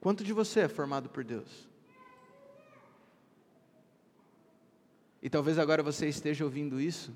Quanto 0.00 0.24
de 0.24 0.32
você 0.32 0.60
é 0.60 0.68
formado 0.68 1.10
por 1.10 1.22
Deus? 1.22 1.68
E 5.22 5.28
talvez 5.28 5.58
agora 5.58 5.82
você 5.82 6.08
esteja 6.08 6.44
ouvindo 6.44 6.80
isso 6.80 7.14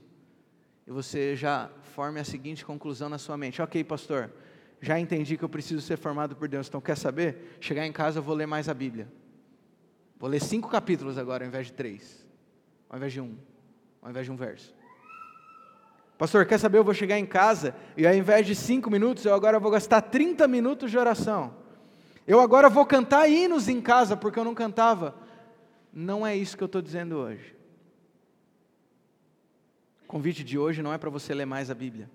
e 0.86 0.90
você 0.90 1.36
já 1.36 1.70
forme 1.94 2.20
a 2.20 2.24
seguinte 2.24 2.64
conclusão 2.64 3.08
na 3.08 3.18
sua 3.18 3.36
mente: 3.36 3.60
Ok, 3.60 3.84
pastor, 3.84 4.32
já 4.80 4.98
entendi 4.98 5.36
que 5.36 5.44
eu 5.44 5.48
preciso 5.48 5.80
ser 5.80 5.96
formado 5.96 6.36
por 6.36 6.48
Deus. 6.48 6.68
Então, 6.68 6.80
quer 6.80 6.96
saber? 6.96 7.56
Chegar 7.60 7.86
em 7.86 7.92
casa, 7.92 8.18
eu 8.18 8.22
vou 8.22 8.34
ler 8.34 8.46
mais 8.46 8.68
a 8.68 8.74
Bíblia. 8.74 9.08
Vou 10.18 10.28
ler 10.28 10.40
cinco 10.40 10.68
capítulos 10.68 11.18
agora, 11.18 11.44
ao 11.44 11.48
invés 11.48 11.66
de 11.66 11.72
três. 11.72 12.24
Ao 12.88 12.96
invés 12.96 13.12
de 13.12 13.20
um. 13.20 13.36
Ao 14.00 14.10
invés 14.10 14.26
de 14.26 14.32
um 14.32 14.36
verso. 14.36 14.74
Pastor, 16.16 16.46
quer 16.46 16.58
saber? 16.58 16.78
Eu 16.78 16.84
vou 16.84 16.94
chegar 16.94 17.18
em 17.18 17.26
casa 17.26 17.74
e 17.96 18.06
ao 18.06 18.14
invés 18.14 18.46
de 18.46 18.54
cinco 18.54 18.90
minutos, 18.90 19.24
eu 19.24 19.34
agora 19.34 19.58
vou 19.58 19.70
gastar 19.70 20.00
30 20.00 20.46
minutos 20.48 20.90
de 20.90 20.98
oração. 20.98 21.54
Eu 22.26 22.40
agora 22.40 22.68
vou 22.68 22.84
cantar 22.84 23.28
hinos 23.28 23.68
em 23.68 23.80
casa, 23.80 24.16
porque 24.16 24.38
eu 24.38 24.44
não 24.44 24.54
cantava. 24.54 25.14
Não 25.92 26.26
é 26.26 26.36
isso 26.36 26.56
que 26.56 26.62
eu 26.62 26.66
estou 26.66 26.82
dizendo 26.82 27.16
hoje. 27.16 27.56
O 30.04 30.06
convite 30.06 30.42
de 30.44 30.58
hoje 30.58 30.82
não 30.82 30.92
é 30.92 30.98
para 30.98 31.10
você 31.10 31.34
ler 31.34 31.46
mais 31.46 31.70
a 31.70 31.74
Bíblia 31.74 32.08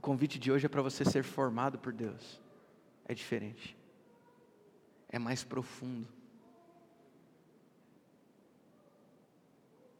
convite 0.00 0.38
de 0.38 0.50
hoje 0.50 0.66
é 0.66 0.68
para 0.68 0.82
você 0.82 1.04
ser 1.04 1.22
formado 1.22 1.78
por 1.78 1.92
Deus. 1.92 2.40
É 3.04 3.14
diferente. 3.14 3.76
É 5.08 5.18
mais 5.18 5.44
profundo. 5.44 6.08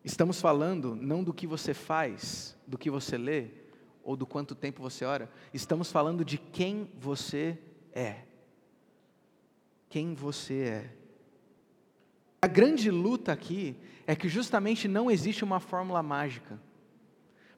Estamos 0.05 0.41
falando 0.41 0.95
não 0.95 1.25
do 1.25 1.33
que 1.33 1.47
você 1.47 1.73
faz, 1.73 2.57
do 2.67 2.77
que 2.77 2.91
você 2.91 3.17
lê, 3.17 3.49
ou 4.03 4.17
do 4.17 4.27
quanto 4.27 4.55
tempo 4.55 4.83
você 4.83 5.05
ora. 5.05 5.31
Estamos 5.53 5.91
falando 5.91 6.25
de 6.25 6.37
quem 6.37 6.91
você 6.99 7.59
é. 7.93 8.25
Quem 9.89 10.13
você 10.15 10.55
é. 10.61 10.97
A 12.43 12.47
grande 12.47 12.91
luta 12.91 13.33
aqui 13.33 13.75
é 14.07 14.15
que 14.15 14.29
justamente 14.29 14.87
não 14.87 15.11
existe 15.11 15.43
uma 15.43 15.59
fórmula 15.59 16.03
mágica. 16.03 16.61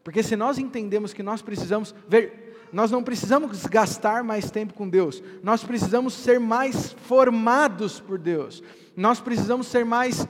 Porque 0.07 0.23
se 0.23 0.37
nós 0.37 0.57
entendemos 0.57 1.13
que 1.13 1.21
nós 1.21 1.43
precisamos 1.43 1.93
ver, 2.09 2.69
nós 2.73 2.93
não 2.93 3.03
precisamos 3.03 3.67
gastar 3.67 4.23
mais 4.23 4.53
tempo 4.53 4.73
com 4.73 4.89
Deus, 4.89 5.21
nós 5.43 5.65
precisamos 5.65 6.15
ser 6.15 6.39
mais 6.39 6.93
formados 6.93 7.99
por 7.99 8.17
Deus, 8.17 8.63
nós 8.95 9.19
precisamos 9.19 9.67
ser 9.67 9.85
mais 9.85 10.29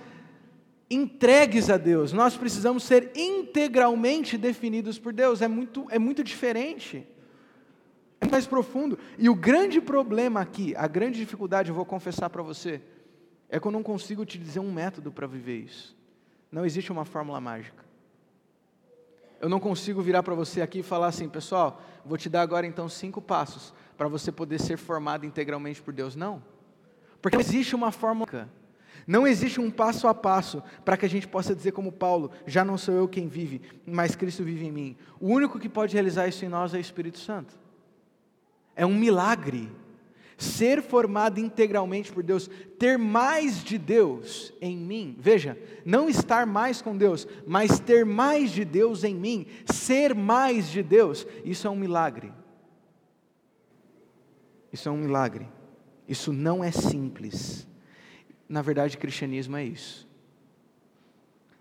entregues 0.90 1.68
a 1.68 1.76
Deus, 1.76 2.14
nós 2.14 2.38
precisamos 2.38 2.84
ser 2.84 3.12
integralmente 3.14 4.38
definidos 4.38 4.98
por 4.98 5.12
Deus, 5.12 5.42
é 5.42 5.46
muito, 5.46 5.86
é 5.90 5.98
muito 5.98 6.24
diferente, 6.24 7.06
é 8.18 8.26
mais 8.26 8.46
profundo. 8.46 8.98
E 9.18 9.28
o 9.28 9.34
grande 9.34 9.78
problema 9.78 10.40
aqui, 10.40 10.74
a 10.74 10.86
grande 10.86 11.18
dificuldade, 11.18 11.68
eu 11.68 11.74
vou 11.74 11.84
confessar 11.84 12.30
para 12.30 12.42
você, 12.42 12.80
é 13.46 13.60
que 13.60 13.66
eu 13.66 13.72
não 13.72 13.82
consigo 13.82 14.24
te 14.24 14.38
dizer 14.38 14.60
um 14.60 14.72
método 14.72 15.12
para 15.12 15.26
viver 15.26 15.58
isso, 15.58 15.94
não 16.50 16.64
existe 16.64 16.90
uma 16.90 17.04
fórmula 17.04 17.38
mágica. 17.42 17.85
Eu 19.40 19.48
não 19.48 19.60
consigo 19.60 20.00
virar 20.00 20.22
para 20.22 20.34
você 20.34 20.62
aqui 20.62 20.78
e 20.78 20.82
falar 20.82 21.08
assim, 21.08 21.28
pessoal, 21.28 21.82
vou 22.04 22.16
te 22.16 22.28
dar 22.28 22.42
agora 22.42 22.66
então 22.66 22.88
cinco 22.88 23.20
passos 23.20 23.74
para 23.96 24.08
você 24.08 24.32
poder 24.32 24.60
ser 24.60 24.76
formado 24.76 25.26
integralmente 25.26 25.82
por 25.82 25.92
Deus. 25.92 26.16
Não. 26.16 26.42
Porque 27.20 27.36
não 27.36 27.42
existe 27.42 27.74
uma 27.74 27.92
fórmula. 27.92 28.48
Não 29.06 29.26
existe 29.26 29.60
um 29.60 29.70
passo 29.70 30.08
a 30.08 30.14
passo 30.14 30.62
para 30.84 30.96
que 30.96 31.06
a 31.06 31.08
gente 31.08 31.28
possa 31.28 31.54
dizer, 31.54 31.72
como 31.72 31.92
Paulo, 31.92 32.30
já 32.46 32.64
não 32.64 32.76
sou 32.76 32.94
eu 32.94 33.06
quem 33.06 33.28
vive, 33.28 33.62
mas 33.86 34.16
Cristo 34.16 34.42
vive 34.42 34.66
em 34.66 34.72
mim. 34.72 34.96
O 35.20 35.28
único 35.28 35.58
que 35.60 35.68
pode 35.68 35.94
realizar 35.94 36.26
isso 36.26 36.44
em 36.44 36.48
nós 36.48 36.74
é 36.74 36.78
o 36.78 36.80
Espírito 36.80 37.18
Santo. 37.18 37.54
É 38.74 38.84
um 38.84 38.94
milagre. 38.94 39.70
Ser 40.36 40.82
formado 40.82 41.40
integralmente 41.40 42.12
por 42.12 42.22
Deus, 42.22 42.50
ter 42.78 42.98
mais 42.98 43.64
de 43.64 43.78
Deus 43.78 44.52
em 44.60 44.76
mim. 44.76 45.16
Veja, 45.18 45.58
não 45.84 46.08
estar 46.08 46.46
mais 46.46 46.82
com 46.82 46.96
Deus, 46.96 47.26
mas 47.46 47.80
ter 47.80 48.04
mais 48.04 48.50
de 48.50 48.64
Deus 48.64 49.02
em 49.02 49.14
mim, 49.14 49.46
ser 49.64 50.14
mais 50.14 50.68
de 50.68 50.82
Deus. 50.82 51.26
Isso 51.44 51.66
é 51.66 51.70
um 51.70 51.76
milagre. 51.76 52.32
Isso 54.72 54.88
é 54.88 54.92
um 54.92 54.98
milagre. 54.98 55.48
Isso 56.06 56.32
não 56.32 56.62
é 56.62 56.70
simples. 56.70 57.66
Na 58.48 58.60
verdade, 58.60 58.98
cristianismo 58.98 59.56
é 59.56 59.64
isso. 59.64 60.06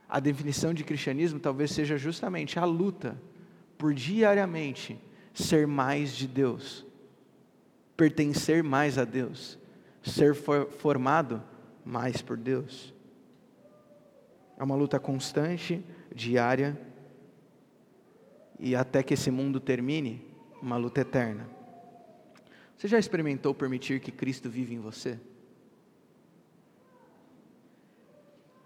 A 0.08 0.20
definição 0.20 0.74
de 0.74 0.84
cristianismo 0.84 1.39
talvez 1.39 1.72
seja 1.72 1.98
justamente 1.98 2.60
a 2.60 2.65
luta 2.65 3.20
por 3.77 3.94
diariamente 3.94 5.00
ser 5.34 5.65
mais 5.65 6.15
de 6.15 6.27
Deus 6.27 6.86
pertencer 7.96 8.64
mais 8.64 8.98
a 8.98 9.06
Deus, 9.06 9.58
ser 10.04 10.36
formado 10.36 11.42
mais 11.84 12.22
por 12.22 12.38
Deus. 12.38 12.94
É 14.58 14.64
uma 14.64 14.75
luta 14.75 15.00
constante, 15.00 15.84
diária, 16.14 16.80
e 18.60 18.75
até 18.75 19.04
que 19.04 19.14
esse 19.14 19.30
mundo 19.30 19.60
termine, 19.60 20.25
uma 20.62 20.78
luta 20.78 21.02
eterna. 21.02 21.48
Você 22.78 22.88
já 22.88 22.98
experimentou 22.98 23.54
permitir 23.54 24.00
que 24.00 24.12
Cristo 24.12 24.50
vive 24.50 24.75
em 24.75 24.80
você? 24.80 25.20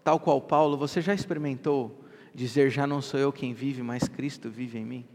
Tal 0.02 0.18
qual 0.18 0.40
Paulo, 0.40 0.76
você 0.76 1.00
já 1.00 1.14
experimentou 1.14 2.04
dizer: 2.34 2.70
Já 2.70 2.86
não 2.86 3.02
sou 3.02 3.20
eu 3.20 3.32
quem 3.32 3.52
vive, 3.52 3.82
mas 3.82 4.08
Cristo 4.08 4.48
vive 4.50 4.78
em 4.78 4.84
mim? 4.84 5.08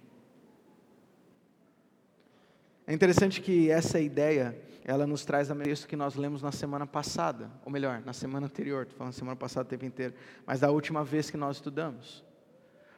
É 2.88 2.94
interessante 2.94 3.42
que 3.42 3.72
essa 3.72 4.00
ideia, 4.00 4.56
ela 4.84 5.08
nos 5.08 5.26
traz 5.26 5.50
a 5.50 5.56
texto 5.56 5.88
que 5.88 5.96
nós 5.96 6.16
lemos 6.16 6.44
na 6.44 6.52
semana 6.52 6.86
passada, 6.86 7.50
ou 7.66 7.72
melhor, 7.72 8.04
na 8.06 8.14
semana 8.14 8.46
anterior, 8.46 8.84
estou 8.84 9.00
falando 9.00 9.14
semana 9.14 9.36
passada 9.36 9.66
o 9.66 9.70
tempo 9.70 9.86
inteiro, 9.86 10.14
mas 10.46 10.60
da 10.60 10.70
última 10.70 11.04
vez 11.04 11.32
que 11.32 11.38
nós 11.38 11.58
estudamos. 11.58 12.24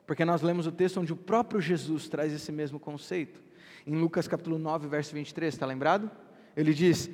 Porque 0.06 0.26
nós 0.26 0.42
lemos 0.42 0.68
o 0.68 0.74
texto 0.74 1.00
onde 1.00 1.14
o 1.14 1.16
próprio 1.16 1.62
Jesus 1.62 2.10
traz 2.10 2.34
esse 2.34 2.52
mesmo 2.52 2.80
conceito. 2.80 3.42
Em 3.86 3.96
Lucas 3.96 4.28
capítulo 4.28 4.60
9, 4.60 4.90
verso 4.90 5.14
23, 5.14 5.54
está 5.54 5.66
lembrado? 5.66 6.12
Ele 6.56 6.74
diz: 6.74 7.10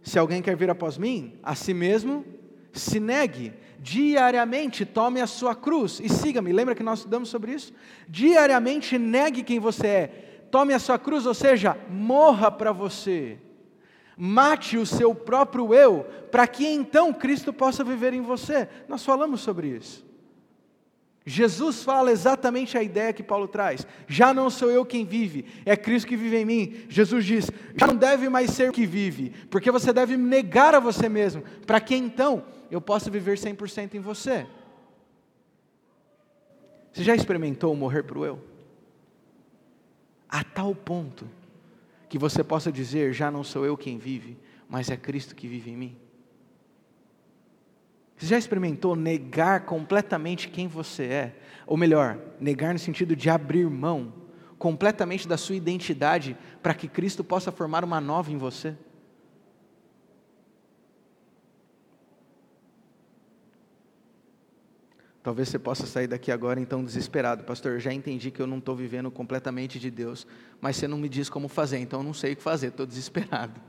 Se 0.00 0.16
alguém 0.16 0.40
quer 0.40 0.56
vir 0.56 0.70
após 0.70 0.96
mim, 0.96 1.40
a 1.42 1.56
si 1.56 1.74
mesmo 1.74 2.24
se 2.72 3.00
negue, 3.00 3.52
diariamente 3.80 4.86
tome 4.86 5.20
a 5.20 5.26
sua 5.26 5.56
cruz 5.56 5.98
e 6.00 6.08
siga-me. 6.08 6.52
Lembra 6.52 6.74
que 6.76 6.82
nós 6.84 7.00
estudamos 7.00 7.28
sobre 7.28 7.52
isso? 7.52 7.72
Diariamente 8.08 8.96
negue 8.96 9.42
quem 9.42 9.58
você 9.58 9.86
é 9.86 10.31
tome 10.52 10.74
a 10.74 10.78
sua 10.78 10.98
cruz, 10.98 11.24
ou 11.24 11.32
seja, 11.32 11.78
morra 11.88 12.50
para 12.50 12.70
você. 12.70 13.38
Mate 14.18 14.76
o 14.76 14.84
seu 14.84 15.14
próprio 15.14 15.74
eu, 15.74 16.04
para 16.30 16.46
que 16.46 16.66
então 16.66 17.10
Cristo 17.14 17.54
possa 17.54 17.82
viver 17.82 18.12
em 18.12 18.20
você. 18.20 18.68
Nós 18.86 19.02
falamos 19.02 19.40
sobre 19.40 19.68
isso. 19.68 20.04
Jesus 21.24 21.82
fala 21.82 22.12
exatamente 22.12 22.76
a 22.76 22.82
ideia 22.82 23.12
que 23.14 23.22
Paulo 23.22 23.48
traz. 23.48 23.86
Já 24.06 24.34
não 24.34 24.50
sou 24.50 24.70
eu 24.70 24.84
quem 24.84 25.06
vive, 25.06 25.46
é 25.64 25.74
Cristo 25.74 26.08
que 26.08 26.16
vive 26.16 26.36
em 26.36 26.44
mim. 26.44 26.84
Jesus 26.86 27.24
diz: 27.24 27.50
já 27.74 27.86
não 27.86 27.96
deve 27.96 28.28
mais 28.28 28.50
ser 28.50 28.68
o 28.68 28.72
que 28.72 28.84
vive, 28.84 29.30
porque 29.48 29.70
você 29.70 29.90
deve 29.90 30.18
negar 30.18 30.74
a 30.74 30.80
você 30.80 31.08
mesmo, 31.08 31.42
para 31.66 31.80
que 31.80 31.94
então 31.94 32.44
eu 32.70 32.80
possa 32.80 33.10
viver 33.10 33.38
100% 33.38 33.94
em 33.94 34.00
você. 34.00 34.46
Você 36.92 37.02
já 37.02 37.14
experimentou 37.14 37.74
morrer 37.74 38.02
para 38.02 38.18
o 38.18 38.26
eu? 38.26 38.51
A 40.32 40.42
tal 40.42 40.74
ponto 40.74 41.28
que 42.08 42.18
você 42.18 42.42
possa 42.42 42.72
dizer: 42.72 43.12
já 43.12 43.30
não 43.30 43.44
sou 43.44 43.66
eu 43.66 43.76
quem 43.76 43.98
vive, 43.98 44.38
mas 44.66 44.88
é 44.88 44.96
Cristo 44.96 45.36
que 45.36 45.46
vive 45.46 45.70
em 45.70 45.76
mim? 45.76 45.96
Você 48.16 48.26
já 48.26 48.38
experimentou 48.38 48.96
negar 48.96 49.66
completamente 49.66 50.48
quem 50.48 50.66
você 50.66 51.04
é? 51.04 51.36
Ou 51.66 51.76
melhor, 51.76 52.18
negar 52.40 52.72
no 52.72 52.78
sentido 52.78 53.14
de 53.14 53.28
abrir 53.28 53.68
mão 53.68 54.14
completamente 54.58 55.28
da 55.28 55.36
sua 55.36 55.56
identidade 55.56 56.36
para 56.62 56.72
que 56.72 56.88
Cristo 56.88 57.22
possa 57.22 57.52
formar 57.52 57.84
uma 57.84 58.00
nova 58.00 58.30
em 58.30 58.38
você? 58.38 58.76
Talvez 65.22 65.48
você 65.48 65.58
possa 65.58 65.86
sair 65.86 66.08
daqui 66.08 66.32
agora 66.32 66.58
então 66.58 66.84
desesperado, 66.84 67.44
pastor. 67.44 67.78
Já 67.78 67.92
entendi 67.92 68.30
que 68.30 68.42
eu 68.42 68.46
não 68.46 68.58
estou 68.58 68.74
vivendo 68.74 69.10
completamente 69.10 69.78
de 69.78 69.90
Deus, 69.90 70.26
mas 70.60 70.76
você 70.76 70.88
não 70.88 70.98
me 70.98 71.08
diz 71.08 71.30
como 71.30 71.46
fazer, 71.46 71.78
então 71.78 72.00
eu 72.00 72.04
não 72.04 72.12
sei 72.12 72.32
o 72.32 72.36
que 72.36 72.42
fazer, 72.42 72.68
estou 72.68 72.84
desesperado. 72.84 73.60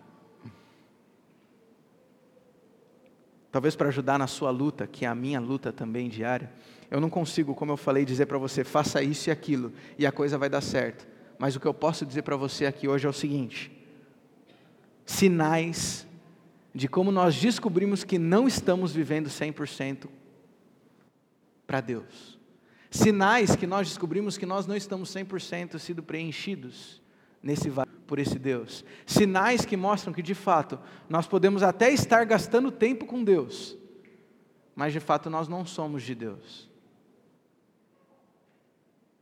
Talvez 3.51 3.75
para 3.75 3.89
ajudar 3.89 4.17
na 4.17 4.25
sua 4.25 4.49
luta, 4.49 4.87
que 4.87 5.05
é 5.05 5.07
a 5.07 5.13
minha 5.13 5.39
luta 5.39 5.71
também 5.71 6.09
diária, 6.09 6.51
eu 6.89 6.99
não 6.99 7.09
consigo, 7.09 7.53
como 7.53 7.71
eu 7.71 7.77
falei, 7.77 8.03
dizer 8.03 8.25
para 8.25 8.39
você, 8.39 8.63
faça 8.63 9.03
isso 9.03 9.29
e 9.29 9.31
aquilo, 9.31 9.71
e 9.95 10.07
a 10.07 10.11
coisa 10.11 10.39
vai 10.39 10.49
dar 10.49 10.61
certo. 10.61 11.07
Mas 11.37 11.55
o 11.55 11.59
que 11.59 11.67
eu 11.67 11.73
posso 11.73 12.03
dizer 12.03 12.23
para 12.23 12.35
você 12.35 12.65
aqui 12.65 12.87
hoje 12.87 13.05
é 13.05 13.09
o 13.09 13.13
seguinte: 13.13 13.71
sinais 15.05 16.07
de 16.73 16.87
como 16.87 17.11
nós 17.11 17.39
descobrimos 17.39 18.03
que 18.03 18.17
não 18.17 18.47
estamos 18.47 18.91
vivendo 18.91 19.27
100% 19.27 20.07
para 21.65 21.81
Deus. 21.81 22.39
Sinais 22.89 23.55
que 23.55 23.65
nós 23.65 23.87
descobrimos 23.87 24.37
que 24.37 24.45
nós 24.45 24.67
não 24.67 24.75
estamos 24.75 25.13
100% 25.13 25.79
sido 25.79 26.03
preenchidos 26.03 27.01
nesse 27.41 27.69
por 28.05 28.19
esse 28.19 28.37
Deus. 28.37 28.85
Sinais 29.05 29.65
que 29.65 29.75
mostram 29.75 30.13
que 30.13 30.21
de 30.21 30.35
fato 30.35 30.79
nós 31.09 31.27
podemos 31.27 31.63
até 31.63 31.91
estar 31.91 32.23
gastando 32.25 32.71
tempo 32.71 33.05
com 33.05 33.23
Deus, 33.23 33.77
mas 34.75 34.93
de 34.93 34.99
fato 34.99 35.29
nós 35.29 35.47
não 35.47 35.65
somos 35.65 36.03
de 36.03 36.13
Deus. 36.13 36.69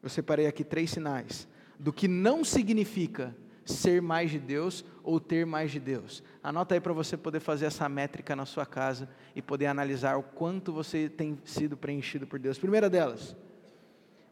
Eu 0.03 0.09
separei 0.09 0.47
aqui 0.47 0.63
três 0.63 0.89
sinais 0.89 1.47
do 1.79 1.93
que 1.93 2.07
não 2.07 2.43
significa 2.43 3.35
ser 3.71 4.01
mais 4.01 4.31
de 4.31 4.39
Deus 4.39 4.85
ou 5.03 5.19
ter 5.19 5.45
mais 5.45 5.71
de 5.71 5.79
Deus. 5.79 6.23
Anota 6.43 6.75
aí 6.75 6.81
para 6.81 6.93
você 6.93 7.17
poder 7.17 7.39
fazer 7.39 7.65
essa 7.65 7.87
métrica 7.89 8.35
na 8.35 8.45
sua 8.45 8.65
casa 8.65 9.09
e 9.35 9.41
poder 9.41 9.67
analisar 9.67 10.17
o 10.17 10.23
quanto 10.23 10.71
você 10.71 11.09
tem 11.09 11.37
sido 11.45 11.75
preenchido 11.75 12.27
por 12.27 12.39
Deus. 12.39 12.57
Primeira 12.57 12.89
delas, 12.89 13.35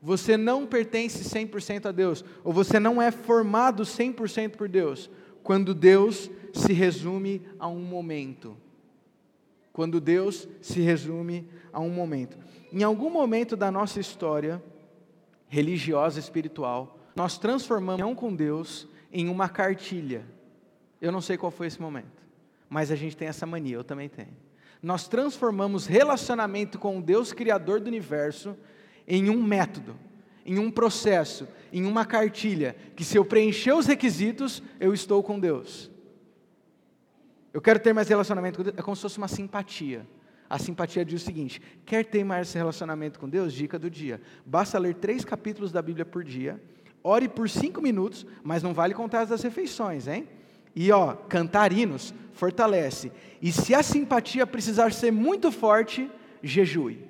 você 0.02 0.38
não 0.38 0.66
pertence 0.66 1.24
100% 1.24 1.88
a 1.88 1.92
Deus, 1.92 2.24
ou 2.44 2.54
você 2.54 2.80
não 2.80 3.02
é 3.02 3.12
formado 3.12 3.84
100% 3.84 4.52
por 4.52 4.70
Deus, 4.70 5.10
quando 5.44 5.74
Deus 5.74 6.30
se 6.54 6.74
resume 6.74 7.42
a 7.60 7.68
um 7.68 7.82
momento. 7.82 8.56
Quando 9.74 10.00
Deus 10.00 10.48
se 10.62 10.82
resume 10.82 11.48
a 11.72 11.80
um 11.80 11.90
momento. 11.90 12.38
Em 12.72 12.84
algum 12.84 13.10
momento 13.10 13.56
da 13.56 13.72
nossa 13.72 14.00
história 14.00 14.62
religiosa, 15.48 16.20
espiritual, 16.20 17.00
nós 17.16 17.38
transformamos 17.38 18.16
com 18.16 18.34
Deus 18.34 18.88
em 19.12 19.30
uma 19.30 19.50
cartilha. 19.50 20.26
Eu 21.02 21.12
não 21.12 21.22
sei 21.22 21.38
qual 21.38 21.52
foi 21.52 21.68
esse 21.68 21.82
momento, 21.82 22.24
mas 22.70 22.92
a 22.92 22.96
gente 22.96 23.16
tem 23.16 23.28
essa 23.28 23.46
mania, 23.46 23.76
eu 23.76 23.84
também 23.84 24.10
tenho. 24.10 24.36
Nós 24.82 25.08
transformamos 25.08 25.86
relacionamento 25.86 26.80
com 26.80 26.98
o 26.98 27.02
Deus 27.02 27.34
Criador 27.34 27.80
do 27.80 27.88
universo 27.88 28.56
em 29.08 29.30
um 29.30 29.42
método, 29.42 29.96
em 30.46 30.58
um 30.58 30.72
processo, 30.72 31.48
em 31.72 31.86
uma 31.86 32.06
cartilha, 32.06 32.76
que 32.96 33.04
se 33.04 33.18
eu 33.18 33.26
preencher 33.26 33.74
os 33.74 33.86
requisitos, 33.86 34.64
eu 34.80 34.94
estou 34.94 35.22
com 35.22 35.40
Deus. 35.40 35.92
Eu 37.54 37.62
quero 37.62 37.80
ter 37.80 37.94
mais 37.94 38.08
relacionamento 38.08 38.58
com 38.58 38.64
Deus, 38.64 38.76
é 38.78 38.82
como 38.82 38.96
se 38.96 39.02
fosse 39.02 39.18
uma 39.18 39.28
simpatia. 39.28 40.08
A 40.50 40.58
simpatia 40.58 41.04
diz 41.06 41.22
o 41.22 41.26
seguinte: 41.26 41.62
quer 41.86 42.06
ter 42.06 42.24
mais 42.24 42.54
relacionamento 42.54 43.20
com 43.20 43.28
Deus? 43.28 43.54
Dica 43.54 43.78
do 43.78 43.90
dia. 43.90 44.22
Basta 44.46 44.80
ler 44.80 44.96
três 44.96 45.26
capítulos 45.26 45.72
da 45.72 45.82
Bíblia 45.82 46.06
por 46.06 46.24
dia 46.24 46.62
ore 47.04 47.28
por 47.28 47.50
cinco 47.50 47.82
minutos, 47.82 48.26
mas 48.44 48.64
não 48.64 48.74
vale 48.74 48.94
contar 48.94 49.22
as 49.22 49.30
das 49.30 49.42
refeições, 49.42 50.08
hein? 50.08 50.28
E 50.76 50.92
ó, 50.92 51.14
cantar 51.14 51.72
hinos 51.72 52.14
fortalece. 52.34 53.12
E 53.42 53.52
se 53.52 53.74
a 53.74 53.84
simpatia 53.84 54.46
precisar 54.48 54.94
ser 54.94 55.12
muito 55.12 55.52
forte, 55.52 56.10
jejue. 56.42 57.08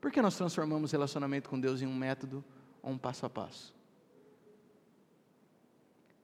Por 0.00 0.10
que 0.10 0.20
nós 0.20 0.36
transformamos 0.36 0.90
relacionamento 0.90 1.48
com 1.48 1.60
Deus 1.60 1.80
em 1.80 1.86
um 1.86 1.94
método 1.94 2.44
ou 2.82 2.90
um 2.92 2.98
passo 2.98 3.24
a 3.24 3.30
passo? 3.30 3.74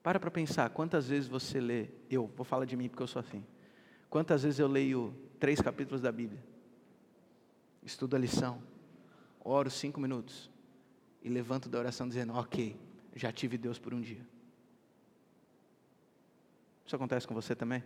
Para 0.03 0.19
para 0.19 0.31
pensar, 0.31 0.69
quantas 0.71 1.07
vezes 1.07 1.29
você 1.29 1.59
lê, 1.59 1.87
eu 2.09 2.29
vou 2.35 2.43
falar 2.43 2.65
de 2.65 2.75
mim 2.75 2.89
porque 2.89 3.03
eu 3.03 3.07
sou 3.07 3.19
assim. 3.19 3.45
Quantas 4.09 4.43
vezes 4.43 4.59
eu 4.59 4.67
leio 4.67 5.13
três 5.39 5.61
capítulos 5.61 6.01
da 6.01 6.11
Bíblia? 6.11 6.43
Estudo 7.83 8.15
a 8.15 8.19
lição, 8.19 8.61
oro 9.49 9.69
cinco 9.69 9.99
minutos 9.99 10.49
e 11.21 11.29
levanto 11.29 11.69
da 11.69 11.79
oração 11.79 12.07
dizendo: 12.07 12.33
Ok, 12.33 12.75
já 13.15 13.31
tive 13.31 13.57
Deus 13.57 13.79
por 13.79 13.93
um 13.93 14.01
dia. 14.01 14.25
Isso 16.85 16.95
acontece 16.95 17.27
com 17.27 17.33
você 17.33 17.55
também? 17.55 17.83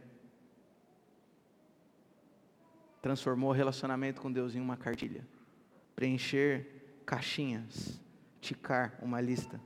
Transformou 3.02 3.50
o 3.50 3.54
relacionamento 3.54 4.22
com 4.22 4.32
Deus 4.32 4.56
em 4.56 4.62
uma 4.62 4.78
cartilha. 4.78 5.28
Preencher 5.96 6.66
caixinhas, 7.06 8.00
ticar 8.40 8.98
uma 9.02 9.20
lista. 9.20 9.60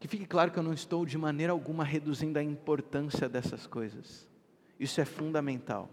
Que 0.00 0.08
fique 0.08 0.26
claro 0.26 0.50
que 0.50 0.58
eu 0.58 0.62
não 0.62 0.72
estou 0.72 1.04
de 1.04 1.18
maneira 1.18 1.52
alguma 1.52 1.84
reduzindo 1.84 2.38
a 2.38 2.42
importância 2.42 3.28
dessas 3.28 3.66
coisas. 3.66 4.26
Isso 4.78 5.00
é 5.00 5.04
fundamental. 5.04 5.90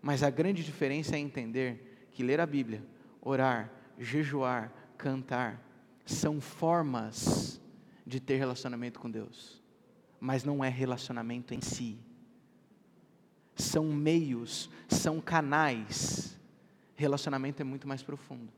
Mas 0.00 0.22
a 0.22 0.30
grande 0.30 0.64
diferença 0.64 1.16
é 1.16 1.18
entender 1.18 2.08
que 2.12 2.22
ler 2.22 2.40
a 2.40 2.46
Bíblia, 2.46 2.82
orar, 3.22 3.70
jejuar, 3.98 4.72
cantar, 4.98 5.62
são 6.04 6.40
formas 6.40 7.60
de 8.04 8.20
ter 8.20 8.36
relacionamento 8.36 8.98
com 8.98 9.10
Deus, 9.10 9.62
mas 10.20 10.44
não 10.44 10.64
é 10.64 10.68
relacionamento 10.68 11.54
em 11.54 11.60
si. 11.60 11.98
São 13.54 13.84
meios, 13.86 14.68
são 14.88 15.20
canais. 15.20 16.38
Relacionamento 16.96 17.62
é 17.62 17.64
muito 17.64 17.86
mais 17.86 18.02
profundo. 18.02 18.52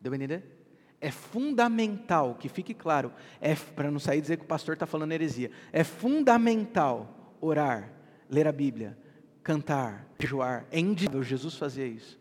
Deu 0.00 0.10
para 0.10 0.16
entender? 0.16 0.56
É 1.00 1.10
fundamental, 1.10 2.34
que 2.34 2.48
fique 2.48 2.74
claro, 2.74 3.12
é 3.40 3.54
para 3.54 3.90
não 3.90 4.00
sair 4.00 4.20
dizer 4.20 4.38
que 4.38 4.44
o 4.44 4.48
pastor 4.48 4.74
está 4.74 4.86
falando 4.86 5.12
heresia. 5.12 5.50
É 5.72 5.84
fundamental 5.84 7.36
orar, 7.40 7.92
ler 8.28 8.48
a 8.48 8.52
Bíblia, 8.52 8.98
cantar, 9.42 10.06
jejuar. 10.18 10.66
É 10.70 10.80
indível, 10.80 11.22
Jesus 11.22 11.54
fazia 11.54 11.86
isso. 11.86 12.18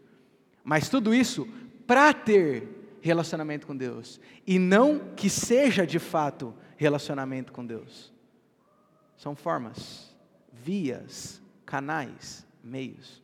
Mas 0.66 0.90
tudo 0.90 1.14
isso 1.14 1.48
para 1.86 2.12
ter 2.12 2.98
relacionamento 3.00 3.68
com 3.68 3.78
Deus. 3.78 4.20
E 4.48 4.58
não 4.58 5.14
que 5.16 5.30
seja 5.30 5.86
de 5.86 6.00
fato 6.00 6.56
relacionamento 6.76 7.54
com 7.54 7.64
Deus. 7.64 8.12
São 9.16 9.36
formas, 9.36 10.14
vias, 10.52 11.40
canais, 11.66 12.46
meios. 12.64 13.24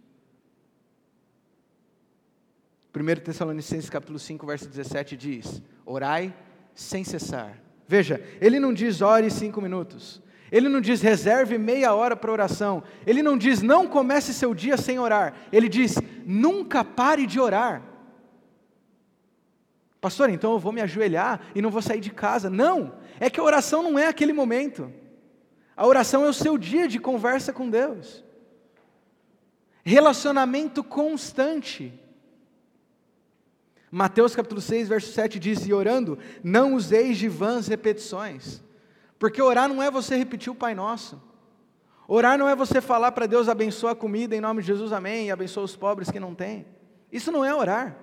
1 2.96 3.22
Tessalonicenses 3.24 3.90
capítulo 3.90 4.20
5, 4.20 4.46
verso 4.46 4.70
17 4.70 5.18
diz: 5.18 5.64
Orai 5.84 6.34
sem 6.76 7.04
cessar. 7.04 7.60
Veja, 7.88 8.24
ele 8.40 8.60
não 8.60 8.74
diz 8.74 9.02
ore 9.02 9.32
cinco 9.32 9.60
minutos. 9.60 10.21
Ele 10.52 10.68
não 10.68 10.82
diz 10.82 11.02
reserve 11.02 11.58
meia 11.58 11.94
hora 11.94 12.16
para 12.16 12.32
oração. 12.32 12.84
Ele 13.08 13.24
não 13.24 13.38
diz 13.38 13.62
não 13.62 13.88
comece 13.88 14.34
seu 14.34 14.54
dia 14.54 14.76
sem 14.76 15.00
orar. 15.00 15.34
Ele 15.52 15.70
diz 15.70 15.96
nunca 16.26 16.84
pare 16.84 17.26
de 17.26 17.40
orar. 17.40 17.82
Pastor, 20.02 20.30
então 20.30 20.52
eu 20.52 20.60
vou 20.60 20.74
me 20.74 20.82
ajoelhar 20.82 21.40
e 21.56 21.62
não 21.62 21.70
vou 21.70 21.82
sair 21.82 22.02
de 22.02 22.10
casa. 22.10 22.50
Não, 22.50 22.96
é 23.20 23.30
que 23.30 23.40
a 23.40 23.44
oração 23.44 23.82
não 23.82 23.98
é 23.98 24.08
aquele 24.08 24.34
momento. 24.34 24.92
A 25.78 25.88
oração 25.88 26.26
é 26.26 26.30
o 26.30 26.34
seu 26.34 26.58
dia 26.58 26.88
de 26.88 27.00
conversa 27.00 27.54
com 27.54 27.70
Deus. 27.70 28.24
Relacionamento 29.84 30.84
constante. 30.84 31.94
Mateus 33.90 34.36
capítulo 34.36 34.60
6, 34.60 34.90
verso 34.90 35.14
7 35.14 35.40
diz: 35.40 35.66
E 35.66 35.74
orando, 35.74 36.18
não 36.44 36.74
useis 36.74 37.18
de 37.18 37.30
vãs 37.30 37.68
repetições. 37.68 38.62
Porque 39.22 39.40
orar 39.40 39.70
não 39.70 39.84
é 39.84 39.92
você 39.92 40.18
repetir 40.18 40.52
o 40.52 40.56
Pai 40.56 40.74
Nosso. 40.74 41.22
Orar 42.08 42.40
não 42.40 42.50
é 42.50 42.56
você 42.56 42.82
falar 42.82 43.12
para 43.12 43.28
Deus, 43.28 43.48
abençoa 43.48 43.92
a 43.92 43.96
comida 43.96 44.36
em 44.36 44.42
nome 44.42 44.62
de 44.62 44.68
Jesus, 44.68 44.92
amém, 44.92 45.28
e 45.28 45.32
abençoa 45.32 45.64
os 45.64 45.76
pobres 45.76 46.10
que 46.10 46.20
não 46.20 46.34
têm. 46.34 46.66
Isso 47.12 47.32
não 47.32 47.46
é 47.46 47.54
orar. 47.54 47.96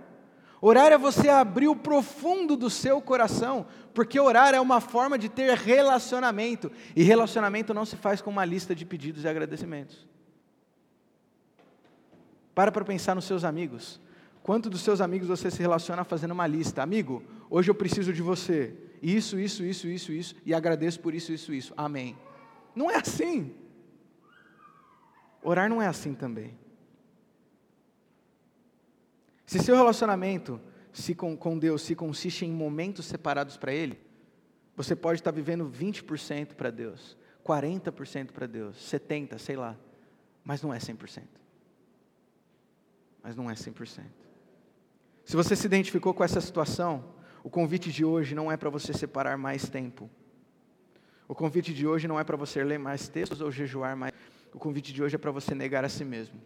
Orar 0.61 0.93
é 0.93 0.97
você 0.97 1.29
abrir 1.29 1.67
o 1.67 1.75
profundo 1.75 2.57
do 2.57 2.71
seu 2.71 3.03
coração, 3.03 3.67
porque 3.93 4.21
orar 4.21 4.55
é 4.55 4.61
uma 4.61 4.81
forma 4.81 5.19
de 5.19 5.29
ter 5.29 5.59
relacionamento, 5.59 6.71
e 6.95 7.03
relacionamento 7.03 7.75
não 7.75 7.85
se 7.85 7.97
faz 7.97 8.21
com 8.21 8.31
uma 8.31 8.45
lista 8.45 8.73
de 8.73 8.87
pedidos 8.87 9.25
e 9.25 9.29
agradecimentos. 9.29 10.07
Para 12.55 12.71
para 12.71 12.85
pensar 12.85 13.17
nos 13.17 13.25
seus 13.25 13.43
amigos. 13.43 14.01
Quanto 14.41 14.71
dos 14.71 14.83
seus 14.83 15.01
amigos 15.01 15.27
você 15.27 15.51
se 15.51 15.59
relaciona 15.59 16.05
fazendo 16.05 16.31
uma 16.31 16.47
lista? 16.47 16.81
Amigo, 16.81 17.25
hoje 17.51 17.69
eu 17.69 17.75
preciso 17.75 18.13
de 18.13 18.23
você. 18.23 18.88
Isso, 19.03 19.39
isso, 19.39 19.63
isso, 19.65 19.89
isso, 19.89 20.13
isso, 20.13 20.37
e 20.45 20.55
agradeço 20.55 21.01
por 21.01 21.15
isso, 21.15 21.33
isso, 21.33 21.53
isso. 21.53 21.75
Amém. 21.77 22.17
Não 22.75 22.91
é 22.91 22.97
assim. 22.97 23.55
Orar 25.43 25.69
não 25.69 25.81
é 25.81 25.87
assim 25.87 26.15
também. 26.15 26.59
Se 29.47 29.59
seu 29.59 29.75
relacionamento 29.75 30.61
se 30.93 31.15
com, 31.15 31.37
com 31.37 31.59
Deus 31.59 31.83
se 31.83 31.95
consiste 31.95 32.45
em 32.45 32.53
momentos 32.53 33.07
separados 33.07 33.57
para 33.57 33.73
Ele, 33.73 33.99
você 34.77 34.95
pode 34.95 35.21
estar 35.21 35.31
vivendo 35.31 35.69
20% 35.71 36.55
para 36.55 36.71
Deus, 36.71 37.17
40% 37.45 38.33
para 38.33 38.47
Deus, 38.47 38.77
70%, 38.77 39.39
sei 39.39 39.57
lá, 39.57 39.77
mas 40.45 40.63
não 40.63 40.73
é 40.73 40.79
100%. 40.79 41.23
Mas 43.23 43.37
não 43.37 43.51
é 43.51 43.55
100%. 43.55 44.05
Se 45.25 45.37
você 45.37 45.55
se 45.55 45.67
identificou 45.67 46.15
com 46.15 46.25
essa 46.25 46.41
situação, 46.41 47.05
o 47.43 47.51
convite 47.51 47.91
de 47.91 48.05
hoje 48.05 48.35
não 48.35 48.51
é 48.51 48.57
para 48.57 48.71
você 48.71 48.93
separar 48.93 49.37
mais 49.37 49.69
tempo. 49.69 50.11
O 51.27 51.35
convite 51.35 51.75
de 51.75 51.87
hoje 51.87 52.09
não 52.09 52.19
é 52.19 52.25
para 52.25 52.37
você 52.37 52.65
ler 52.65 52.79
mais 52.79 53.09
textos 53.09 53.41
ou 53.41 53.51
jejuar 53.51 53.97
mais. 53.97 54.13
O 54.53 54.59
convite 54.59 54.93
de 54.93 55.03
hoje 55.03 55.15
é 55.15 55.19
para 55.19 55.31
você 55.31 55.55
negar 55.55 55.85
a 55.85 55.89
si 55.89 56.05
mesmo 56.05 56.41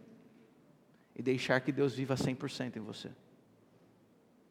e 1.15 1.21
deixar 1.21 1.61
que 1.61 1.71
Deus 1.71 1.93
viva 1.93 2.15
100% 2.15 2.77
em 2.77 2.79
você. 2.81 3.09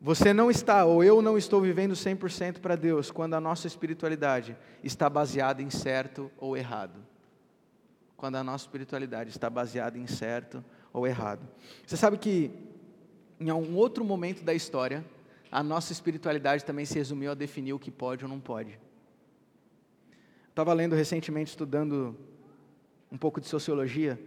Você 0.01 0.33
não 0.33 0.51
está, 0.51 0.85
ou 0.85 1.05
eu 1.05 1.23
não 1.23 1.39
estou 1.39 1.61
vivendo 1.61 1.95
100% 1.95 2.59
para 2.59 2.75
Deus, 2.75 3.11
quando 3.11 3.35
a 3.35 3.41
nossa 3.41 3.69
espiritualidade 3.69 4.57
está 4.83 5.09
baseada 5.09 5.63
em 5.63 5.71
certo 5.71 6.31
ou 6.39 6.57
errado. 6.57 6.99
Quando 8.17 8.37
a 8.37 8.43
nossa 8.43 8.65
espiritualidade 8.65 9.31
está 9.31 9.49
baseada 9.49 9.99
em 9.99 10.07
certo 10.07 10.65
ou 10.93 11.07
errado. 11.07 11.47
Você 11.87 11.97
sabe 11.97 12.17
que 12.17 12.51
em 13.39 13.49
algum 13.49 13.77
outro 13.77 14.05
momento 14.05 14.43
da 14.43 14.55
história, 14.55 15.05
a 15.53 15.63
nossa 15.63 15.93
espiritualidade 15.93 16.65
também 16.65 16.87
se 16.87 16.95
resumiu 16.95 17.31
a 17.31 17.35
definir 17.35 17.75
o 17.75 17.79
que 17.79 17.91
pode 17.91 18.25
ou 18.25 18.31
não 18.31 18.41
pode. 18.41 18.79
Estava 20.49 20.73
lendo 20.73 20.97
recentemente, 20.97 21.51
estudando 21.51 22.17
um 23.11 23.19
pouco 23.19 23.39
de 23.39 23.47
sociologia, 23.47 24.19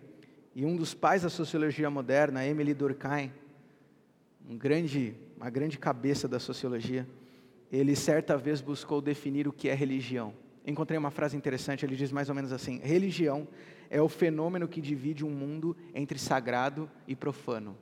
e 0.53 0.63
um 0.63 0.75
dos 0.75 0.93
pais 0.93 1.23
da 1.23 1.29
sociologia 1.29 1.89
moderna, 1.89 2.45
Emily 2.45 2.75
Durkheim, 2.75 3.33
um 4.47 4.55
grande, 4.55 5.15
uma 5.35 5.49
grande 5.49 5.79
cabeça 5.79 6.27
da 6.27 6.39
sociologia, 6.39 7.07
ele 7.71 7.95
certa 7.95 8.37
vez 8.37 8.61
buscou 8.61 9.01
definir 9.01 9.47
o 9.47 9.51
que 9.51 9.67
é 9.67 9.73
religião. 9.73 10.31
Encontrei 10.65 10.97
uma 10.97 11.11
frase 11.11 11.35
interessante, 11.35 11.83
ele 11.83 11.95
diz 11.95 12.11
mais 12.11 12.29
ou 12.29 12.35
menos 12.35 12.51
assim: 12.51 12.79
religião 12.79 13.47
é 13.89 13.99
o 13.99 14.07
fenômeno 14.07 14.67
que 14.67 14.79
divide 14.79 15.25
um 15.25 15.29
mundo 15.31 15.75
entre 15.93 16.19
sagrado 16.19 16.89
e 17.07 17.15
profano. 17.15 17.75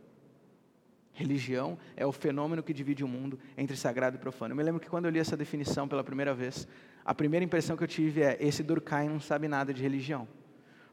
Religião 1.14 1.78
é 1.96 2.06
o 2.06 2.12
fenômeno 2.12 2.64
que 2.64 2.74
divide 2.74 3.04
o 3.04 3.08
mundo 3.08 3.40
entre 3.56 3.78
sagrado 3.78 4.16
e 4.16 4.20
profano. 4.20 4.54
Eu 4.54 4.58
me 4.58 4.64
lembro 4.64 4.82
que 4.82 4.90
quando 4.90 5.06
eu 5.06 5.12
li 5.12 5.20
essa 5.20 5.38
definição 5.38 5.88
pela 5.88 6.04
primeira 6.04 6.34
vez, 6.34 6.68
a 7.06 7.14
primeira 7.14 7.46
impressão 7.46 7.78
que 7.78 7.84
eu 7.84 7.88
tive 7.88 8.24
é: 8.24 8.38
esse 8.40 8.64
Durkheim 8.64 9.10
não 9.10 9.20
sabe 9.20 9.48
nada 9.48 9.72
de 9.72 9.82
religião. 9.82 10.28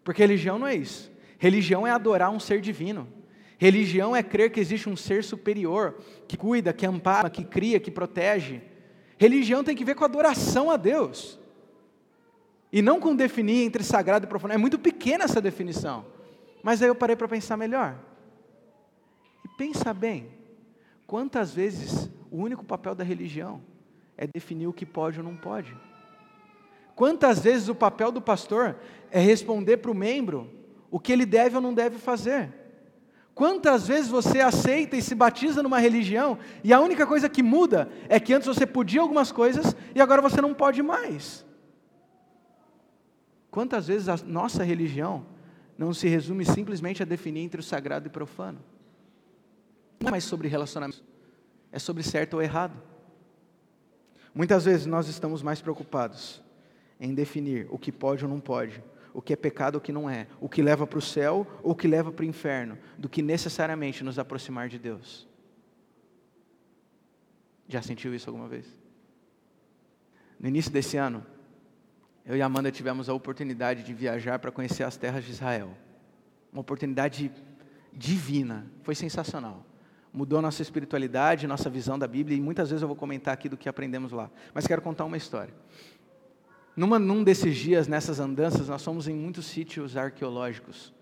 Porque 0.05 0.23
religião 0.23 0.59
não 0.59 0.67
é 0.67 0.75
isso. 0.75 1.11
Religião 1.39 1.87
é 1.87 1.91
adorar 1.91 2.31
um 2.31 2.39
ser 2.39 2.61
divino. 2.61 3.09
Religião 3.57 4.15
é 4.15 4.23
crer 4.23 4.51
que 4.51 4.61
existe 4.61 4.89
um 4.89 4.97
ser 4.97 5.25
superior 5.25 5.99
que 6.29 6.37
cuida, 6.37 6.73
que 6.73 6.87
ampara, 6.87 7.31
que 7.31 7.45
cria, 7.45 7.81
que 7.81 7.91
protege. 7.91 8.61
Religião 9.19 9.65
tem 9.65 9.77
que 9.77 9.85
ver 9.85 9.95
com 9.95 10.05
adoração 10.05 10.71
a 10.71 10.77
Deus. 10.77 11.39
E 12.73 12.83
não 12.83 13.01
com 13.01 13.17
definir 13.17 13.65
entre 13.65 13.83
sagrado 13.83 14.27
e 14.27 14.29
profano. 14.29 14.55
É 14.55 14.59
muito 14.59 14.79
pequena 14.79 15.25
essa 15.25 15.41
definição. 15.41 16.05
Mas 16.63 16.83
aí 16.83 16.89
eu 16.89 16.95
parei 16.95 17.17
para 17.17 17.29
pensar 17.29 17.57
melhor. 17.57 17.99
Pensa 19.61 19.93
bem, 19.93 20.27
quantas 21.07 21.53
vezes 21.53 22.09
o 22.31 22.39
único 22.39 22.65
papel 22.65 22.95
da 22.95 23.05
religião 23.05 23.61
é 24.17 24.27
definir 24.27 24.67
o 24.67 24.73
que 24.73 24.87
pode 24.87 25.19
ou 25.19 25.25
não 25.25 25.37
pode? 25.37 25.77
Quantas 26.97 27.41
vezes 27.41 27.69
o 27.69 27.75
papel 27.75 28.11
do 28.11 28.23
pastor 28.23 28.77
é 29.11 29.21
responder 29.21 29.77
para 29.77 29.91
o 29.91 29.95
membro 29.95 30.51
o 30.91 30.99
que 30.99 31.13
ele 31.13 31.27
deve 31.27 31.57
ou 31.57 31.61
não 31.61 31.75
deve 31.75 31.99
fazer? 31.99 32.51
Quantas 33.35 33.87
vezes 33.87 34.09
você 34.09 34.41
aceita 34.41 34.97
e 34.97 35.03
se 35.03 35.15
batiza 35.15 35.63
numa 35.63 35.79
religião 35.79 36.39
e 36.65 36.73
a 36.73 36.81
única 36.81 37.07
coisa 37.07 37.29
que 37.29 37.43
muda 37.43 37.91
é 38.09 38.19
que 38.19 38.33
antes 38.33 38.49
você 38.49 38.65
podia 38.65 39.03
algumas 39.03 39.31
coisas 39.31 39.77
e 39.95 40.01
agora 40.01 40.23
você 40.23 40.41
não 40.41 40.55
pode 40.55 40.83
mais? 40.83 41.45
Quantas 43.51 43.89
vezes 43.89 44.09
a 44.09 44.17
nossa 44.25 44.65
religião 44.65 45.27
não 45.77 45.93
se 45.93 46.09
resume 46.09 46.47
simplesmente 46.47 47.03
a 47.03 47.07
definir 47.07 47.41
entre 47.41 47.61
o 47.61 47.63
sagrado 47.63 48.07
e 48.07 48.09
o 48.09 48.11
profano? 48.11 48.59
Não 50.01 50.09
é 50.09 50.11
mais 50.13 50.25
sobre 50.25 50.49
relacionamento, 50.49 51.05
é 51.71 51.79
sobre 51.79 52.03
certo 52.03 52.35
ou 52.35 52.43
errado. 52.43 52.75
Muitas 54.35 54.65
vezes 54.65 54.87
nós 54.87 55.09
estamos 55.09 55.43
mais 55.43 55.61
preocupados 55.61 56.43
em 56.99 57.15
definir 57.15 57.67
o 57.71 57.79
que 57.79 57.93
pode 57.93 58.25
ou 58.25 58.31
não 58.31 58.41
pode, 58.41 58.83
o 59.13 59.21
que 59.21 59.35
é 59.35 59.37
pecado 59.37 59.75
ou 59.75 59.79
o 59.79 59.83
que 59.83 59.93
não 59.93 60.09
é, 60.09 60.27
o 60.41 60.49
que 60.49 60.63
leva 60.63 60.87
para 60.87 60.99
o 60.99 61.03
céu 61.03 61.47
ou 61.63 61.73
o 61.73 61.75
que 61.75 61.87
leva 61.87 62.11
para 62.11 62.23
o 62.23 62.27
inferno, 62.27 62.79
do 62.97 63.11
que 63.11 63.21
necessariamente 63.21 64.03
nos 64.03 64.19
aproximar 64.19 64.69
de 64.71 64.79
Deus. 64.79 65.29
Já 67.69 67.83
sentiu 67.83 68.15
isso 68.15 68.31
alguma 68.31 68.49
vez? 68.49 68.67
No 70.39 70.49
início 70.49 70.73
desse 70.73 70.97
ano, 70.97 71.27
eu 72.25 72.37
e 72.37 72.41
Amanda 72.41 72.71
tivemos 72.73 73.09
a 73.11 73.15
oportunidade 73.15 73.83
de 73.83 73.93
viajar 73.93 74.39
para 74.39 74.51
conhecer 74.51 74.83
as 74.83 74.97
terras 74.97 75.25
de 75.25 75.31
Israel. 75.31 75.77
Uma 76.51 76.63
oportunidade 76.63 77.31
divina, 77.93 78.67
foi 78.83 78.95
sensacional 78.95 79.70
mudou 80.13 80.43
nossa 80.43 80.63
espiritualidade, 80.63 81.47
nossa 81.47 81.71
visão 81.71 81.99
da 81.99 82.07
Bíblia, 82.07 82.37
e 82.37 82.41
muitas 82.41 82.71
vezes 82.71 82.83
eu 82.83 82.89
vou 82.89 82.97
comentar 82.97 83.33
aqui 83.33 83.49
do 83.49 83.57
que 83.57 83.69
aprendemos 83.69 84.13
lá. 84.13 84.31
Mas 84.53 84.67
quero 84.67 84.83
contar 84.83 85.05
uma 85.05 85.17
história. 85.17 85.55
Numa, 86.77 86.99
num 86.99 87.23
desses 87.23 87.57
dias, 87.57 87.87
nessas 87.87 88.21
andanças, 88.21 88.69
nós 88.69 88.85
fomos 88.85 89.07
em 89.07 89.15
muitos 89.15 89.47
sítios 89.47 89.97
arqueológicos. 89.97 90.93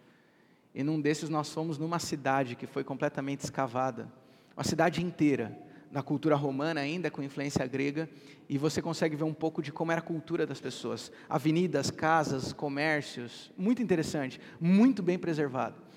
E 0.75 0.83
num 0.83 1.01
desses 1.01 1.29
nós 1.29 1.53
fomos 1.53 1.79
numa 1.79 1.99
cidade 1.99 2.55
que 2.55 2.67
foi 2.67 2.85
completamente 2.85 3.41
escavada, 3.41 4.11
uma 4.57 4.65
cidade 4.65 5.03
inteira, 5.03 5.57
na 5.91 6.03
cultura 6.03 6.37
romana 6.37 6.81
ainda 6.81 7.11
com 7.11 7.23
influência 7.23 7.67
grega, 7.67 8.09
e 8.49 8.59
você 8.59 8.83
consegue 8.83 9.17
ver 9.17 9.25
um 9.25 9.33
pouco 9.33 9.63
de 9.63 9.73
como 9.73 9.91
era 9.91 10.01
a 10.01 10.05
cultura 10.05 10.47
das 10.47 10.61
pessoas. 10.61 11.11
Avenidas, 11.29 11.91
casas, 11.91 12.53
comércios, 12.53 13.51
muito 13.57 13.83
interessante, 13.83 14.41
muito 14.61 15.03
bem 15.03 15.19
preservado. 15.19 15.88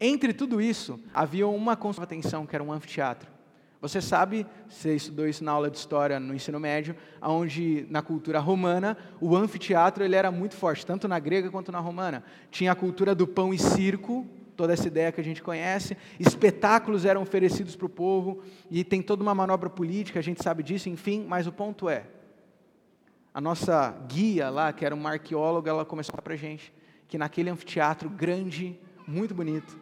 Entre 0.00 0.32
tudo 0.32 0.60
isso, 0.60 0.98
havia 1.12 1.46
uma 1.46 1.74
atenção 2.00 2.46
que 2.46 2.54
era 2.54 2.64
um 2.64 2.72
anfiteatro. 2.72 3.30
Você 3.82 4.00
sabe, 4.00 4.46
você 4.68 4.94
estudou 4.94 5.26
isso 5.26 5.42
na 5.42 5.52
aula 5.52 5.70
de 5.70 5.78
história 5.78 6.20
no 6.20 6.34
ensino 6.34 6.60
médio, 6.60 6.94
onde 7.22 7.86
na 7.88 8.02
cultura 8.02 8.38
romana 8.38 8.96
o 9.20 9.34
anfiteatro 9.34 10.04
ele 10.04 10.16
era 10.16 10.30
muito 10.30 10.54
forte, 10.54 10.84
tanto 10.84 11.08
na 11.08 11.18
grega 11.18 11.50
quanto 11.50 11.72
na 11.72 11.80
romana. 11.80 12.22
Tinha 12.50 12.72
a 12.72 12.74
cultura 12.74 13.14
do 13.14 13.26
pão 13.26 13.54
e 13.54 13.58
circo, 13.58 14.26
toda 14.54 14.74
essa 14.74 14.86
ideia 14.86 15.10
que 15.10 15.20
a 15.20 15.24
gente 15.24 15.42
conhece, 15.42 15.96
espetáculos 16.18 17.06
eram 17.06 17.22
oferecidos 17.22 17.74
para 17.74 17.86
o 17.86 17.88
povo, 17.88 18.42
e 18.70 18.84
tem 18.84 19.00
toda 19.00 19.22
uma 19.22 19.34
manobra 19.34 19.70
política, 19.70 20.18
a 20.18 20.22
gente 20.22 20.42
sabe 20.42 20.62
disso, 20.62 20.90
enfim, 20.90 21.24
mas 21.26 21.46
o 21.46 21.52
ponto 21.52 21.88
é, 21.88 22.04
a 23.32 23.40
nossa 23.40 23.90
guia 24.06 24.50
lá, 24.50 24.70
que 24.74 24.84
era 24.84 24.94
uma 24.94 25.12
arqueóloga, 25.12 25.70
ela 25.70 25.84
começou 25.86 26.12
a 26.12 26.16
falar 26.16 26.22
para 26.22 26.34
a 26.34 26.36
gente 26.36 26.72
que 27.08 27.16
naquele 27.16 27.48
anfiteatro 27.48 28.10
grande, 28.10 28.78
muito 29.06 29.34
bonito, 29.34 29.78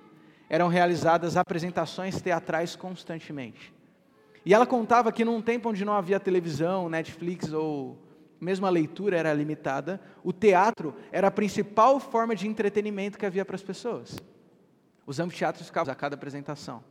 eram 0.49 0.69
realizadas 0.69 1.37
apresentações 1.37 2.21
teatrais 2.21 2.75
constantemente. 2.75 3.73
E 4.45 4.55
ela 4.55 4.67
contava 4.67 5.13
que 5.13 5.25
num 5.25 5.43
tempo 5.43 5.69
onde 5.69 5.85
não 5.85 5.93
havia 5.93 6.19
televisão, 6.19 6.89
Netflix 6.89 7.53
ou 7.53 7.99
mesmo 8.41 8.67
a 8.67 8.71
leitura 8.71 9.17
era 9.17 9.35
limitada, 9.35 10.01
o 10.23 10.33
teatro 10.33 10.95
era 11.11 11.27
a 11.29 11.31
principal 11.31 11.99
forma 11.99 12.35
de 12.35 12.47
entretenimento 12.47 13.19
que 13.19 13.27
havia 13.27 13.45
para 13.45 13.57
as 13.57 13.63
pessoas. 13.63 14.17
Os 15.07 15.19
anfiteatros 15.19 15.67
ficavam 15.67 15.93
a 15.93 15.97
cada 15.97 16.15
apresentação. 16.15 16.83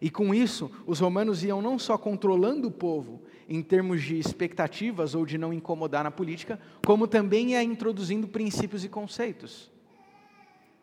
E 0.00 0.08
com 0.08 0.32
isso, 0.32 0.70
os 0.86 1.00
romanos 1.00 1.42
iam 1.42 1.60
não 1.60 1.78
só 1.78 1.98
controlando 1.98 2.68
o 2.68 2.72
povo 2.72 3.22
em 3.48 3.62
termos 3.62 4.02
de 4.02 4.16
expectativas 4.18 5.14
ou 5.14 5.26
de 5.26 5.36
não 5.36 5.52
incomodar 5.52 6.04
na 6.04 6.10
política, 6.10 6.60
como 6.86 7.08
também 7.08 7.50
ia 7.52 7.62
introduzindo 7.62 8.28
princípios 8.28 8.84
e 8.84 8.88
conceitos. 8.88 9.70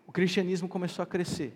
O 0.05 0.11
cristianismo 0.11 0.67
começou 0.67 1.03
a 1.03 1.05
crescer, 1.05 1.53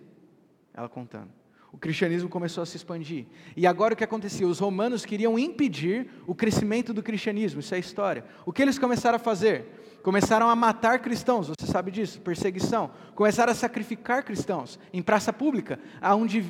ela 0.80 0.90
contando 0.90 1.30
o 1.72 1.78
cristianismo 1.78 2.30
começou 2.30 2.64
a 2.64 2.66
se 2.66 2.78
expandir. 2.78 3.26
E 3.56 3.68
agora 3.68 3.94
o 3.94 3.98
que 3.98 4.04
acontecia? 4.04 4.48
Os 4.48 4.60
romanos 4.60 5.06
queriam 5.06 5.38
impedir 5.38 6.10
o 6.26 6.34
crescimento 6.34 6.94
do 6.94 7.04
cristianismo, 7.04 7.60
isso 7.60 7.76
é 7.76 7.80
história. 7.80 8.26
O 8.46 8.52
que 8.52 8.62
eles 8.62 8.80
começaram 8.80 9.18
a 9.18 9.20
fazer? 9.20 10.00
Começaram 10.02 10.50
a 10.50 10.56
matar 10.56 11.00
cristãos, 11.00 11.50
você 11.50 11.68
sabe 11.68 11.92
disso, 11.92 12.22
perseguição. 12.22 12.90
Começaram 13.14 13.52
a 13.52 13.56
sacrificar 13.56 14.24
cristãos 14.24 14.80
em 14.92 15.02
praça 15.02 15.32
pública. 15.32 15.80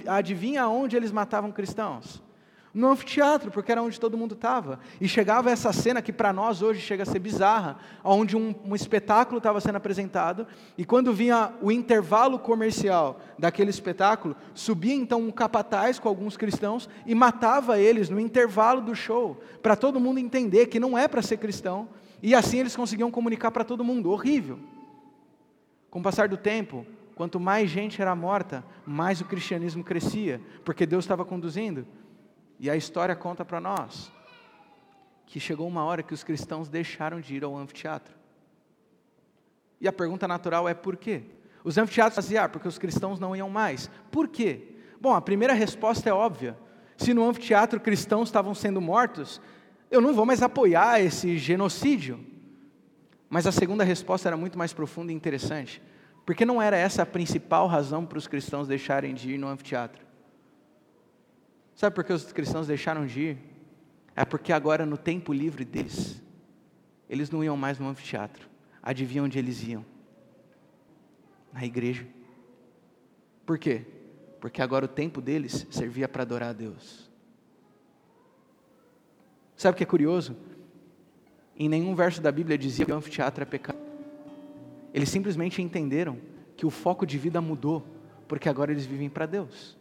Adivinha 0.07 0.63
aonde 0.63 0.95
eles 0.95 1.11
matavam 1.11 1.51
cristãos? 1.51 2.21
No 2.73 2.91
anfiteatro, 2.91 3.51
porque 3.51 3.71
era 3.71 3.82
onde 3.82 3.99
todo 3.99 4.17
mundo 4.17 4.36
estava. 4.36 4.79
E 5.01 5.08
chegava 5.08 5.49
essa 5.49 5.73
cena 5.73 6.01
que 6.01 6.13
para 6.13 6.32
nós 6.32 6.62
hoje 6.62 6.79
chega 6.79 7.03
a 7.03 7.05
ser 7.05 7.19
bizarra, 7.19 7.77
onde 8.03 8.38
um, 8.38 8.53
um 8.63 8.75
espetáculo 8.75 9.39
estava 9.39 9.60
sendo 9.60 9.75
apresentado, 9.75 10.45
e 10.77 10.86
quando 10.86 11.13
vinha 11.13 11.51
o 11.62 11.71
intervalo 11.71 12.38
comercial 12.38 13.19
daquele 13.38 13.69
espetáculo, 13.69 14.36
subia 14.53 14.93
então 14.93 15.21
um 15.21 15.32
capataz 15.32 15.97
com 15.99 16.08
alguns 16.08 16.38
cristãos 16.38 16.89
e 17.05 17.15
matava 17.15 17.79
eles 17.79 18.10
no 18.10 18.19
intervalo 18.19 18.82
do 18.82 18.95
show, 18.95 19.41
para 19.62 19.75
todo 19.75 19.99
mundo 19.99 20.19
entender 20.19 20.67
que 20.67 20.79
não 20.79 20.97
é 20.97 21.08
para 21.08 21.21
ser 21.21 21.38
cristão, 21.38 21.89
e 22.21 22.36
assim 22.36 22.60
eles 22.60 22.75
conseguiam 22.75 23.10
comunicar 23.10 23.51
para 23.51 23.63
todo 23.63 23.84
mundo. 23.84 24.12
Horrível. 24.12 24.60
Com 25.89 25.99
o 25.99 26.03
passar 26.03 26.27
do 26.27 26.38
tempo, 26.38 26.86
quanto 27.15 27.39
mais 27.39 27.69
gente 27.69 28.01
era 28.01 28.15
morta, 28.15 28.63
mais 28.86 29.21
o 29.21 29.25
cristianismo 29.25 29.84
crescia, 29.84 30.39
porque 30.63 30.86
Deus 30.86 31.03
estava 31.03 31.25
conduzindo. 31.25 31.86
E 32.60 32.69
a 32.69 32.76
história 32.76 33.15
conta 33.15 33.45
para 33.45 33.62
nós 33.62 34.12
que 35.26 35.39
chegou 35.39 35.67
uma 35.67 35.84
hora 35.84 36.02
que 36.02 36.13
os 36.13 36.24
cristãos 36.24 36.69
deixaram 36.69 37.22
de 37.22 37.36
ir 37.36 37.43
ao 37.43 37.56
anfiteatro. 37.56 38.15
E 39.80 39.88
a 39.88 39.93
pergunta 39.93 40.28
natural 40.28 40.67
é 40.67 40.74
por 40.74 40.98
quê? 40.98 41.22
Os 41.63 41.78
anfiteatros 41.78 42.15
faziam, 42.15 42.43
ah, 42.43 42.50
porque 42.50 42.67
os 42.67 42.80
cristãos 42.80 43.19
não 43.19 43.36
iam 43.36 43.50
mais. 43.50 43.89
Por 44.10 44.28
quê? 44.28 44.69
Bom, 45.00 45.13
a 45.13 45.22
primeira 45.22 45.54
resposta 45.54 46.10
é 46.10 46.13
óbvia. 46.13 46.58
Se 46.98 47.13
no 47.13 47.30
anfiteatro 47.30 47.80
cristãos 47.80 48.28
estavam 48.28 48.56
sendo 48.56 48.82
mortos, 48.82 49.39
eu 49.91 50.02
não 50.02 50.13
vou 50.13 50.26
mais 50.26 50.41
apoiar 50.41 51.00
esse 51.00 51.38
genocídio. 51.38 52.19
Mas 53.30 53.45
a 53.45 53.52
segunda 53.52 53.84
resposta 53.84 54.28
era 54.28 54.36
muito 54.36 54.58
mais 54.58 54.74
profunda 54.74 55.12
e 55.12 55.15
interessante. 55.15 55.80
Porque 56.26 56.43
não 56.43 56.60
era 56.60 56.76
essa 56.76 57.04
a 57.04 57.06
principal 57.06 57.67
razão 57.67 58.04
para 58.04 58.17
os 58.17 58.28
cristãos 58.28 58.67
deixarem 58.67 59.13
de 59.13 59.34
ir 59.34 59.38
no 59.38 59.48
anfiteatro. 59.48 60.09
Sabe 61.79 61.95
por 61.95 62.03
que 62.03 62.11
os 62.11 62.29
cristãos 62.33 62.67
deixaram 62.67 63.05
de 63.05 63.21
ir? 63.21 63.37
É 64.13 64.25
porque 64.25 64.51
agora, 64.51 64.85
no 64.85 64.97
tempo 64.97 65.31
livre 65.31 65.63
deles, 65.63 66.21
eles 67.09 67.31
não 67.31 67.41
iam 67.41 67.55
mais 67.55 67.79
no 67.79 67.87
anfiteatro. 67.87 68.49
Adivinham 68.83 69.23
onde 69.23 69.39
eles 69.39 69.65
iam? 69.65 69.85
Na 71.53 71.63
igreja. 71.63 72.05
Por 73.45 73.57
quê? 73.57 73.85
Porque 74.41 74.61
agora 74.61 74.83
o 74.83 74.89
tempo 74.89 75.21
deles 75.21 75.65
servia 75.71 76.09
para 76.09 76.23
adorar 76.23 76.49
a 76.49 76.53
Deus. 76.53 77.09
Sabe 79.55 79.75
o 79.75 79.77
que 79.77 79.83
é 79.83 79.87
curioso? 79.87 80.35
Em 81.55 81.69
nenhum 81.69 81.95
verso 81.95 82.19
da 82.19 82.29
Bíblia 82.29 82.57
dizia 82.57 82.85
que 82.85 82.91
o 82.91 82.95
anfiteatro 82.95 83.41
é 83.41 83.45
pecado. 83.45 83.79
Eles 84.93 85.07
simplesmente 85.07 85.61
entenderam 85.61 86.19
que 86.57 86.65
o 86.65 86.69
foco 86.69 87.05
de 87.05 87.17
vida 87.17 87.39
mudou, 87.39 87.87
porque 88.27 88.49
agora 88.49 88.69
eles 88.69 88.85
vivem 88.85 89.09
para 89.09 89.25
Deus. 89.25 89.79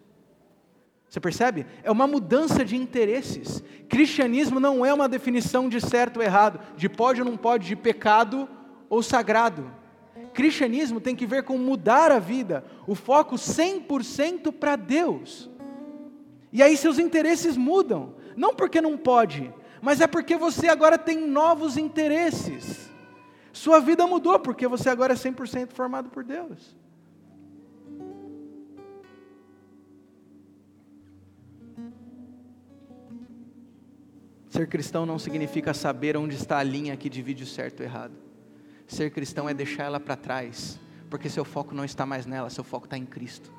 Você 1.08 1.20
percebe? 1.20 1.66
É 1.82 1.90
uma 1.90 2.06
mudança 2.06 2.64
de 2.64 2.76
interesses. 2.76 3.62
Cristianismo 3.88 4.60
não 4.60 4.84
é 4.84 4.92
uma 4.92 5.08
definição 5.08 5.68
de 5.68 5.80
certo 5.80 6.18
ou 6.18 6.22
errado, 6.22 6.60
de 6.76 6.88
pode 6.88 7.22
ou 7.22 7.26
não 7.28 7.36
pode, 7.36 7.66
de 7.66 7.76
pecado 7.76 8.48
ou 8.90 9.02
sagrado. 9.02 9.70
Cristianismo 10.34 11.00
tem 11.00 11.16
que 11.16 11.26
ver 11.26 11.44
com 11.44 11.56
mudar 11.56 12.12
a 12.12 12.18
vida, 12.18 12.64
o 12.86 12.94
foco 12.94 13.36
100% 13.36 14.52
para 14.52 14.76
Deus. 14.76 15.50
E 16.52 16.62
aí 16.62 16.76
seus 16.76 16.98
interesses 16.98 17.56
mudam, 17.56 18.14
não 18.36 18.54
porque 18.54 18.80
não 18.80 18.96
pode, 18.96 19.52
mas 19.80 20.00
é 20.00 20.06
porque 20.06 20.36
você 20.36 20.68
agora 20.68 20.98
tem 20.98 21.26
novos 21.26 21.76
interesses. 21.76 22.90
Sua 23.52 23.80
vida 23.80 24.06
mudou 24.06 24.38
porque 24.38 24.68
você 24.68 24.88
agora 24.88 25.14
é 25.14 25.16
100% 25.16 25.72
formado 25.72 26.10
por 26.10 26.22
Deus. 26.22 26.76
Ser 34.48 34.66
cristão 34.66 35.04
não 35.04 35.18
significa 35.18 35.74
saber 35.74 36.16
onde 36.16 36.34
está 36.34 36.58
a 36.58 36.62
linha 36.62 36.96
que 36.96 37.10
divide 37.10 37.42
o 37.42 37.46
certo 37.46 37.80
e 37.80 37.82
o 37.82 37.84
errado. 37.84 38.14
Ser 38.86 39.10
cristão 39.10 39.46
é 39.48 39.52
deixar 39.52 39.84
ela 39.84 40.00
para 40.00 40.16
trás, 40.16 40.80
porque 41.10 41.28
seu 41.28 41.44
foco 41.44 41.74
não 41.74 41.84
está 41.84 42.06
mais 42.06 42.24
nela, 42.24 42.48
seu 42.48 42.64
foco 42.64 42.86
está 42.86 42.96
em 42.96 43.04
Cristo. 43.04 43.52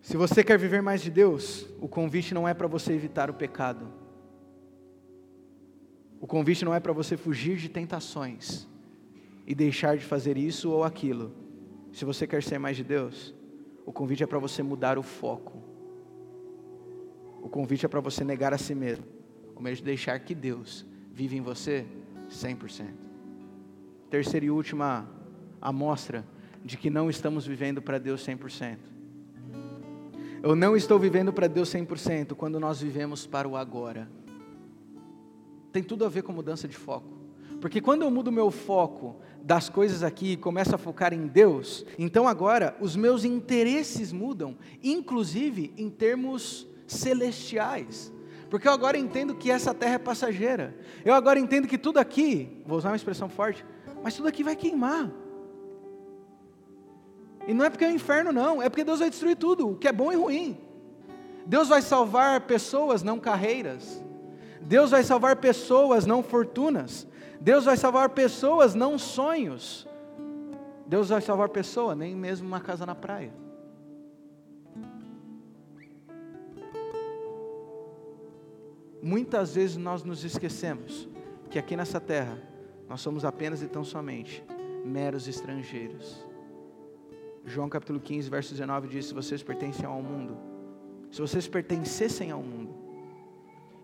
Se 0.00 0.16
você 0.16 0.42
quer 0.42 0.58
viver 0.58 0.80
mais 0.80 1.02
de 1.02 1.10
Deus, 1.10 1.66
o 1.78 1.86
convite 1.86 2.32
não 2.32 2.48
é 2.48 2.54
para 2.54 2.66
você 2.66 2.94
evitar 2.94 3.28
o 3.28 3.34
pecado. 3.34 3.92
O 6.18 6.26
convite 6.26 6.64
não 6.64 6.74
é 6.74 6.80
para 6.80 6.92
você 6.94 7.16
fugir 7.16 7.58
de 7.58 7.68
tentações 7.68 8.66
e 9.46 9.54
deixar 9.54 9.98
de 9.98 10.04
fazer 10.04 10.38
isso 10.38 10.70
ou 10.70 10.82
aquilo. 10.82 11.34
Se 11.92 12.06
você 12.06 12.26
quer 12.26 12.42
ser 12.42 12.58
mais 12.58 12.76
de 12.78 12.84
Deus, 12.84 13.34
o 13.84 13.92
convite 13.92 14.22
é 14.22 14.26
para 14.26 14.38
você 14.38 14.62
mudar 14.62 14.98
o 14.98 15.02
foco 15.02 15.69
o 17.42 17.48
convite 17.48 17.86
é 17.86 17.88
para 17.88 18.00
você 18.00 18.24
negar 18.24 18.52
a 18.52 18.58
si 18.58 18.74
mesmo, 18.74 19.04
ou 19.54 19.62
mesmo 19.62 19.84
deixar 19.84 20.18
que 20.20 20.34
Deus 20.34 20.84
vive 21.12 21.36
em 21.36 21.40
você 21.40 21.86
100%. 22.30 22.86
Terceira 24.08 24.46
e 24.46 24.50
última 24.50 25.08
amostra 25.60 26.24
de 26.64 26.76
que 26.76 26.90
não 26.90 27.08
estamos 27.08 27.46
vivendo 27.46 27.80
para 27.80 27.98
Deus 27.98 28.26
100%. 28.26 28.78
Eu 30.42 30.56
não 30.56 30.76
estou 30.76 30.98
vivendo 30.98 31.32
para 31.32 31.46
Deus 31.46 31.68
100% 31.72 32.34
quando 32.34 32.58
nós 32.58 32.80
vivemos 32.80 33.26
para 33.26 33.46
o 33.46 33.56
agora. 33.56 34.10
Tem 35.72 35.82
tudo 35.82 36.04
a 36.04 36.08
ver 36.08 36.22
com 36.22 36.32
mudança 36.32 36.66
de 36.66 36.76
foco. 36.76 37.20
Porque 37.60 37.80
quando 37.80 38.02
eu 38.02 38.10
mudo 38.10 38.32
meu 38.32 38.50
foco 38.50 39.16
das 39.42 39.68
coisas 39.68 40.02
aqui 40.02 40.32
e 40.32 40.36
começo 40.36 40.74
a 40.74 40.78
focar 40.78 41.12
em 41.12 41.26
Deus, 41.26 41.84
então 41.98 42.26
agora 42.26 42.74
os 42.80 42.96
meus 42.96 43.22
interesses 43.22 44.12
mudam, 44.12 44.56
inclusive 44.82 45.74
em 45.76 45.90
termos 45.90 46.66
celestiais. 46.92 48.12
Porque 48.48 48.66
eu 48.66 48.72
agora 48.72 48.98
entendo 48.98 49.34
que 49.34 49.50
essa 49.50 49.72
terra 49.72 49.94
é 49.94 49.98
passageira. 49.98 50.76
Eu 51.04 51.14
agora 51.14 51.38
entendo 51.38 51.68
que 51.68 51.78
tudo 51.78 51.98
aqui, 51.98 52.62
vou 52.66 52.78
usar 52.78 52.90
uma 52.90 52.96
expressão 52.96 53.28
forte, 53.28 53.64
mas 54.02 54.14
tudo 54.14 54.28
aqui 54.28 54.42
vai 54.42 54.56
queimar. 54.56 55.10
E 57.46 57.54
não 57.54 57.64
é 57.64 57.70
porque 57.70 57.84
é 57.84 57.88
o 57.88 57.92
inferno, 57.92 58.32
não, 58.32 58.60
é 58.60 58.68
porque 58.68 58.84
Deus 58.84 58.98
vai 58.98 59.08
destruir 59.08 59.36
tudo, 59.36 59.70
o 59.70 59.76
que 59.76 59.88
é 59.88 59.92
bom 59.92 60.12
e 60.12 60.16
ruim. 60.16 60.60
Deus 61.46 61.68
vai 61.68 61.80
salvar 61.80 62.42
pessoas, 62.42 63.02
não 63.02 63.18
carreiras. 63.18 64.02
Deus 64.60 64.90
vai 64.90 65.02
salvar 65.02 65.36
pessoas, 65.36 66.04
não 66.04 66.22
fortunas. 66.22 67.06
Deus 67.40 67.64
vai 67.64 67.76
salvar 67.76 68.10
pessoas, 68.10 68.74
não 68.74 68.98
sonhos. 68.98 69.86
Deus 70.86 71.08
vai 71.08 71.20
salvar 71.20 71.48
pessoa, 71.48 71.94
nem 71.94 72.14
mesmo 72.14 72.46
uma 72.46 72.60
casa 72.60 72.84
na 72.84 72.94
praia. 72.94 73.32
Muitas 79.02 79.54
vezes 79.54 79.76
nós 79.76 80.02
nos 80.02 80.24
esquecemos 80.24 81.08
que 81.48 81.58
aqui 81.58 81.76
nessa 81.76 82.00
terra 82.00 82.38
nós 82.88 83.00
somos 83.00 83.24
apenas 83.24 83.62
e 83.62 83.66
tão 83.66 83.84
somente 83.84 84.44
meros 84.84 85.26
estrangeiros. 85.26 86.24
João 87.44 87.68
capítulo 87.68 87.98
15, 87.98 88.28
verso 88.28 88.52
19 88.52 88.88
diz: 88.88 89.06
Se 89.06 89.14
vocês 89.14 89.42
pertencem 89.42 89.86
ao 89.86 90.02
mundo, 90.02 90.36
se 91.10 91.20
vocês 91.20 91.48
pertencessem 91.48 92.30
ao 92.30 92.42
mundo, 92.42 92.74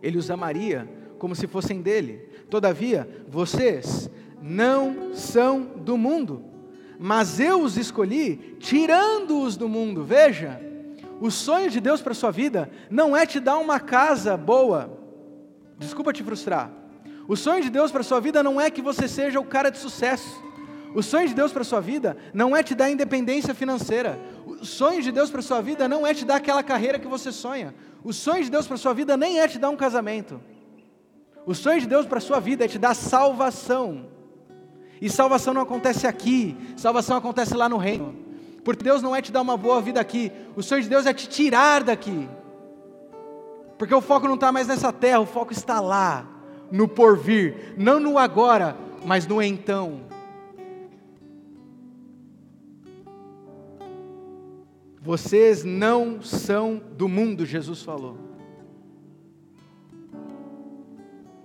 ele 0.03 0.19
os 0.19 0.31
amaria 0.31 0.89
como 1.19 1.35
se 1.35 1.47
fossem 1.47 1.81
dele. 1.81 2.29
Todavia, 2.51 3.09
vocês 3.27 4.11
não 4.41 5.15
são 5.15 5.63
do 5.63 5.97
mundo, 5.97 6.45
mas 6.99 7.41
eu 7.41 7.63
os 7.63 7.77
escolhi, 7.77 8.57
tirando-os 8.59 9.57
do 9.57 9.69
mundo. 9.69 10.05
Veja, 10.05 10.61
o 11.21 11.31
sonho 11.31 11.71
de 11.71 11.81
Deus 11.81 12.03
para 12.03 12.13
a 12.13 12.15
sua 12.15 12.31
vida 12.31 12.71
não 12.91 13.17
é 13.17 13.25
te 13.25 13.41
dar 13.41 13.59
uma 13.59 13.81
casa 13.81 14.37
boa, 14.37 14.96
Desculpa 15.79 16.13
te 16.13 16.23
frustrar. 16.23 16.71
O 17.29 17.37
sonho 17.37 17.63
de 17.63 17.71
Deus 17.71 17.91
para 17.91 18.03
sua 18.03 18.21
vida 18.21 18.43
não 18.43 18.61
é 18.61 18.71
que 18.71 18.81
você 18.81 19.09
seja 19.09 19.41
o 19.41 19.45
cara 19.45 19.71
de 19.71 19.79
sucesso. 19.79 20.45
O 20.95 21.03
sonho 21.03 21.29
de 21.29 21.35
Deus 21.35 21.53
para 21.53 21.65
sua 21.65 21.81
vida 21.81 22.17
não 22.33 22.57
é 22.57 22.63
te 22.63 22.75
dar 22.75 22.91
independência 22.91 23.55
financeira. 23.55 24.19
O 24.47 24.65
sonho 24.65 25.03
de 25.03 25.13
Deus 25.13 25.31
para 25.31 25.43
sua 25.43 25.61
vida 25.61 25.87
não 25.89 26.07
é 26.07 26.15
te 26.15 26.25
dar 26.25 26.37
aquela 26.37 26.63
carreira 26.63 26.99
que 26.99 27.09
você 27.09 27.31
sonha. 27.31 27.75
O 28.03 28.13
sonho 28.13 28.45
de 28.45 28.51
Deus 28.51 28.67
para 28.67 28.77
sua 28.77 28.95
vida 28.95 29.17
nem 29.17 29.41
é 29.41 29.49
te 29.49 29.59
dar 29.59 29.69
um 29.69 29.77
casamento. 29.77 30.41
O 31.45 31.55
sonho 31.55 31.81
de 31.81 31.87
Deus 31.87 32.07
para 32.07 32.21
sua 32.21 32.41
vida 32.41 32.65
é 32.65 32.69
te 32.69 32.79
dar 32.79 32.95
salvação. 32.95 34.07
E 35.01 35.11
salvação 35.11 35.53
não 35.53 35.61
acontece 35.63 36.07
aqui, 36.07 36.57
salvação 36.77 37.17
acontece 37.17 37.55
lá 37.55 37.69
no 37.69 37.77
reino. 37.77 38.17
Porque 38.65 38.83
Deus 38.83 39.03
não 39.03 39.15
é 39.15 39.21
te 39.21 39.31
dar 39.31 39.43
uma 39.43 39.57
boa 39.57 39.81
vida 39.81 40.01
aqui, 40.01 40.33
o 40.57 40.63
sonho 40.63 40.83
de 40.83 40.89
Deus 40.89 41.07
é 41.07 41.13
te 41.13 41.29
tirar 41.29 41.85
daqui. 41.85 42.29
Porque 43.79 43.95
o 43.95 44.01
foco 44.01 44.27
não 44.27 44.35
está 44.35 44.51
mais 44.51 44.67
nessa 44.67 44.93
terra, 44.93 45.21
o 45.21 45.27
foco 45.27 45.53
está 45.53 45.81
lá, 45.81 46.27
no 46.71 46.89
porvir, 46.89 47.75
não 47.77 48.01
no 48.01 48.19
agora, 48.19 48.77
mas 49.05 49.27
no 49.27 49.43
então. 49.43 50.03
Vocês 55.01 55.63
não 55.63 56.21
são 56.21 56.83
do 56.97 57.09
mundo, 57.09 57.47
Jesus 57.47 57.83
falou. 57.83 58.19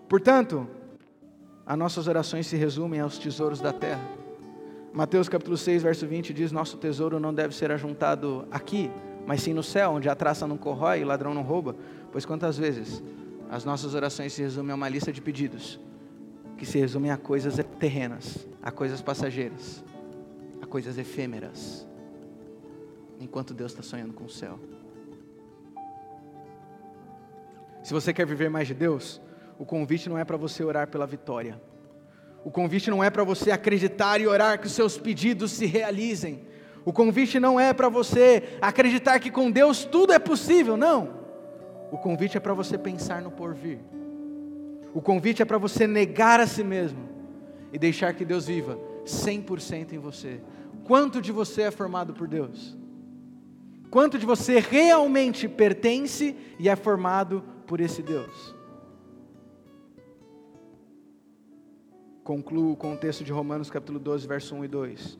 Portanto, 0.09 0.67
as 1.65 1.77
nossas 1.77 2.07
orações 2.07 2.47
se 2.47 2.55
resumem 2.55 2.99
aos 2.99 3.17
tesouros 3.17 3.61
da 3.61 3.71
terra. 3.71 4.01
Mateus 4.91 5.29
capítulo 5.29 5.55
6, 5.55 5.83
verso 5.83 6.07
20 6.07 6.33
diz: 6.33 6.51
Nosso 6.51 6.75
tesouro 6.77 7.19
não 7.19 7.33
deve 7.33 7.55
ser 7.55 7.71
ajuntado 7.71 8.45
aqui, 8.51 8.91
mas 9.25 9.41
sim 9.41 9.53
no 9.53 9.63
céu, 9.63 9.91
onde 9.91 10.09
a 10.09 10.15
traça 10.15 10.47
não 10.47 10.57
corrói 10.57 10.99
e 10.99 11.03
o 11.03 11.07
ladrão 11.07 11.33
não 11.33 11.41
rouba. 11.41 11.75
Pois 12.11 12.25
quantas 12.25 12.57
vezes 12.57 13.01
as 13.49 13.65
nossas 13.65 13.93
orações 13.93 14.33
se 14.33 14.41
resumem 14.41 14.71
a 14.71 14.75
uma 14.75 14.89
lista 14.89 15.11
de 15.11 15.21
pedidos, 15.21 15.79
que 16.57 16.65
se 16.65 16.77
resumem 16.77 17.11
a 17.11 17.17
coisas 17.17 17.55
terrenas, 17.79 18.47
a 18.61 18.71
coisas 18.71 19.01
passageiras, 19.01 19.83
a 20.61 20.65
coisas 20.65 20.97
efêmeras, 20.97 21.87
enquanto 23.19 23.53
Deus 23.53 23.71
está 23.71 23.83
sonhando 23.83 24.13
com 24.13 24.25
o 24.25 24.29
céu. 24.29 24.59
Se 27.83 27.93
você 27.93 28.13
quer 28.13 28.25
viver 28.25 28.49
mais 28.49 28.67
de 28.67 28.73
Deus, 28.73 29.19
o 29.57 29.65
convite 29.65 30.07
não 30.07 30.17
é 30.17 30.23
para 30.23 30.37
você 30.37 30.63
orar 30.63 30.87
pela 30.87 31.05
vitória. 31.05 31.61
O 32.43 32.49
convite 32.49 32.89
não 32.89 33.03
é 33.03 33.09
para 33.09 33.23
você 33.23 33.51
acreditar 33.51 34.19
e 34.19 34.27
orar 34.27 34.59
que 34.59 34.67
os 34.67 34.73
seus 34.73 34.97
pedidos 34.97 35.51
se 35.51 35.65
realizem. 35.65 36.43
O 36.83 36.91
convite 36.91 37.39
não 37.39 37.59
é 37.59 37.73
para 37.73 37.89
você 37.89 38.57
acreditar 38.61 39.19
que 39.19 39.29
com 39.29 39.51
Deus 39.51 39.85
tudo 39.85 40.13
é 40.13 40.19
possível, 40.19 40.75
não. 40.75 41.21
O 41.91 41.97
convite 41.97 42.37
é 42.37 42.39
para 42.39 42.53
você 42.53 42.77
pensar 42.77 43.21
no 43.21 43.29
porvir. 43.29 43.79
O 44.93 45.01
convite 45.01 45.41
é 45.41 45.45
para 45.45 45.57
você 45.57 45.85
negar 45.85 46.39
a 46.39 46.47
si 46.47 46.63
mesmo 46.63 47.09
e 47.71 47.77
deixar 47.77 48.13
que 48.13 48.25
Deus 48.25 48.47
viva 48.47 48.77
100% 49.05 49.93
em 49.93 49.99
você. 49.99 50.41
Quanto 50.83 51.21
de 51.21 51.31
você 51.31 51.63
é 51.63 51.71
formado 51.71 52.13
por 52.13 52.27
Deus? 52.27 52.77
Quanto 53.89 54.17
de 54.17 54.25
você 54.25 54.59
realmente 54.59 55.47
pertence 55.47 56.35
e 56.57 56.69
é 56.69 56.75
formado 56.75 57.43
por 57.67 57.79
esse 57.79 58.01
Deus? 58.01 58.55
Concluo 62.23 62.75
com 62.75 62.93
o 62.93 62.97
texto 62.97 63.23
de 63.23 63.31
Romanos 63.31 63.69
capítulo 63.69 63.99
12, 63.99 64.27
verso 64.27 64.55
1 64.55 64.65
e 64.65 64.67
2, 64.67 65.19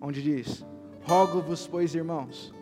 onde 0.00 0.22
diz: 0.22 0.64
Rogo-vos, 1.06 1.68
pois, 1.68 1.94
irmãos, 1.94 2.52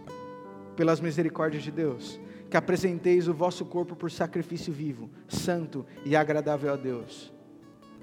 pelas 0.77 1.01
misericórdias 1.01 1.63
de 1.63 1.71
Deus, 1.71 2.21
que 2.51 2.59
apresenteis 2.59 3.27
o 3.27 3.33
vosso 3.33 3.65
corpo 3.65 3.97
por 3.97 4.11
sacrifício 4.11 4.71
vivo, 4.71 5.09
santo 5.27 5.87
e 6.05 6.15
agradável 6.15 6.71
a 6.71 6.77
Deus. 6.77 7.33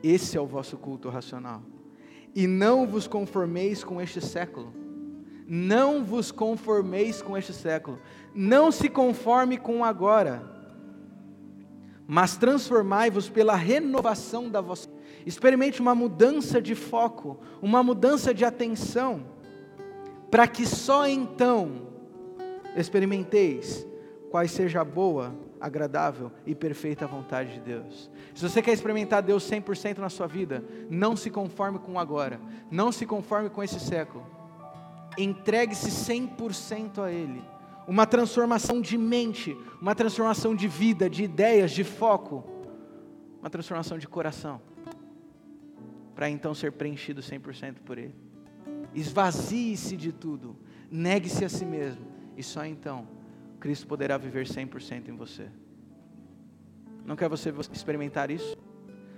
Esse 0.01 0.35
é 0.35 0.41
o 0.41 0.47
vosso 0.47 0.77
culto 0.77 1.09
racional. 1.09 1.61
E 2.33 2.47
não 2.47 2.87
vos 2.87 3.05
conformeis 3.05 3.83
com 3.83 4.01
este 4.01 4.19
século. 4.19 4.73
Não 5.47 6.03
vos 6.03 6.31
conformeis 6.31 7.21
com 7.21 7.37
este 7.37 7.53
século. 7.53 7.99
Não 8.33 8.71
se 8.71 8.89
conforme 8.89 9.59
com 9.59 9.85
agora. 9.85 10.41
Mas 12.07 12.35
transformai-vos 12.35 13.29
pela 13.29 13.55
renovação 13.55 14.49
da 14.49 14.59
vossa. 14.59 14.89
Experimente 15.23 15.79
uma 15.81 15.93
mudança 15.93 16.59
de 16.59 16.73
foco, 16.73 17.39
uma 17.61 17.83
mudança 17.83 18.33
de 18.33 18.43
atenção, 18.43 19.30
para 20.31 20.47
que 20.47 20.65
só 20.65 21.05
então 21.05 21.89
experimenteis 22.75 23.85
qual 24.31 24.47
seja 24.47 24.79
a 24.79 24.85
boa, 24.85 25.35
agradável 25.59 26.31
e 26.45 26.55
perfeita 26.55 27.05
vontade 27.05 27.55
de 27.55 27.59
Deus. 27.59 28.09
Se 28.33 28.47
você 28.47 28.61
quer 28.61 28.71
experimentar 28.71 29.21
Deus 29.21 29.43
100% 29.43 29.97
na 29.97 30.09
sua 30.09 30.25
vida, 30.25 30.63
não 30.89 31.17
se 31.17 31.29
conforme 31.29 31.79
com 31.79 31.99
agora, 31.99 32.39
não 32.71 32.93
se 32.93 33.05
conforme 33.05 33.49
com 33.49 33.61
esse 33.61 33.77
século. 33.77 34.25
Entregue-se 35.17 35.89
100% 35.89 37.03
a 37.03 37.11
Ele. 37.11 37.43
Uma 37.85 38.05
transformação 38.05 38.79
de 38.79 38.97
mente, 38.97 39.55
uma 39.81 39.93
transformação 39.93 40.55
de 40.55 40.67
vida, 40.67 41.09
de 41.09 41.25
ideias, 41.25 41.71
de 41.71 41.83
foco, 41.83 42.45
uma 43.41 43.49
transformação 43.49 43.97
de 43.97 44.07
coração, 44.07 44.61
para 46.15 46.29
então 46.29 46.53
ser 46.53 46.71
preenchido 46.71 47.21
100% 47.21 47.75
por 47.83 47.97
Ele. 47.97 48.30
Esvazie-se 48.93 49.95
de 49.95 50.11
tudo, 50.11 50.55
negue-se 50.89 51.45
a 51.45 51.49
si 51.49 51.65
mesmo, 51.65 52.05
e 52.35 52.43
só 52.43 52.65
então 52.65 53.07
Cristo 53.59 53.87
poderá 53.87 54.17
viver 54.17 54.45
100% 54.45 55.07
em 55.07 55.15
você. 55.15 55.47
Não 57.05 57.15
quer 57.15 57.29
você 57.29 57.53
experimentar 57.71 58.29
isso? 58.29 58.57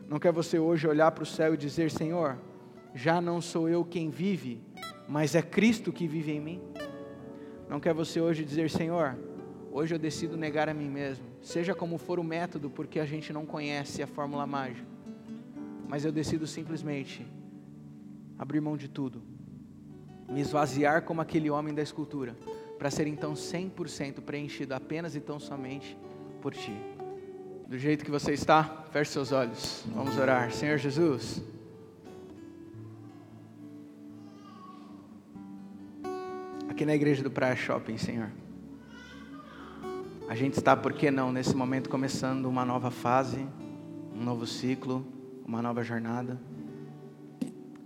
Não 0.07 0.19
quer 0.19 0.31
você 0.31 0.59
hoje 0.59 0.87
olhar 0.87 1.11
para 1.11 1.23
o 1.23 1.25
céu 1.25 1.53
e 1.53 1.57
dizer: 1.57 1.89
Senhor, 1.89 2.37
já 2.93 3.19
não 3.19 3.41
sou 3.41 3.67
eu 3.67 3.83
quem 3.83 4.09
vive, 4.09 4.61
mas 5.07 5.33
é 5.33 5.41
Cristo 5.41 5.91
que 5.91 6.07
vive 6.07 6.31
em 6.31 6.39
mim? 6.39 6.61
Não 7.69 7.79
quer 7.79 7.93
você 7.93 8.21
hoje 8.21 8.45
dizer: 8.45 8.69
Senhor, 8.69 9.17
hoje 9.71 9.95
eu 9.95 9.99
decido 9.99 10.37
negar 10.37 10.69
a 10.69 10.73
mim 10.73 10.89
mesmo, 10.89 11.25
seja 11.41 11.73
como 11.73 11.97
for 11.97 12.19
o 12.19 12.23
método, 12.23 12.69
porque 12.69 12.99
a 12.99 13.05
gente 13.05 13.33
não 13.33 13.45
conhece 13.45 14.03
a 14.03 14.07
fórmula 14.07 14.45
mágica, 14.45 14.87
mas 15.87 16.05
eu 16.05 16.11
decido 16.11 16.45
simplesmente 16.45 17.25
abrir 18.37 18.61
mão 18.61 18.77
de 18.77 18.87
tudo, 18.87 19.21
me 20.29 20.41
esvaziar 20.41 21.03
como 21.03 21.21
aquele 21.21 21.49
homem 21.49 21.73
da 21.73 21.81
escultura 21.81 22.35
para 22.77 22.89
ser 22.91 23.07
então 23.07 23.33
100% 23.33 24.21
preenchido 24.21 24.73
apenas 24.73 25.15
e 25.15 25.21
tão 25.21 25.39
somente 25.39 25.97
por 26.41 26.53
Ti. 26.53 26.75
Do 27.67 27.77
jeito 27.77 28.03
que 28.03 28.11
você 28.11 28.33
está, 28.33 28.85
feche 28.91 29.11
seus 29.11 29.31
olhos, 29.31 29.83
vamos 29.93 30.17
orar. 30.17 30.51
Senhor 30.51 30.77
Jesus, 30.77 31.41
aqui 36.69 36.85
na 36.85 36.93
igreja 36.93 37.23
do 37.23 37.31
Praia 37.31 37.55
Shopping, 37.55 37.97
Senhor, 37.97 38.31
a 40.27 40.35
gente 40.35 40.53
está, 40.53 40.75
por 40.75 40.93
que 40.93 41.09
não, 41.09 41.31
nesse 41.31 41.55
momento 41.55 41.89
começando 41.89 42.47
uma 42.47 42.65
nova 42.65 42.91
fase, 42.91 43.47
um 44.13 44.23
novo 44.23 44.45
ciclo, 44.45 45.05
uma 45.45 45.61
nova 45.61 45.83
jornada. 45.83 46.39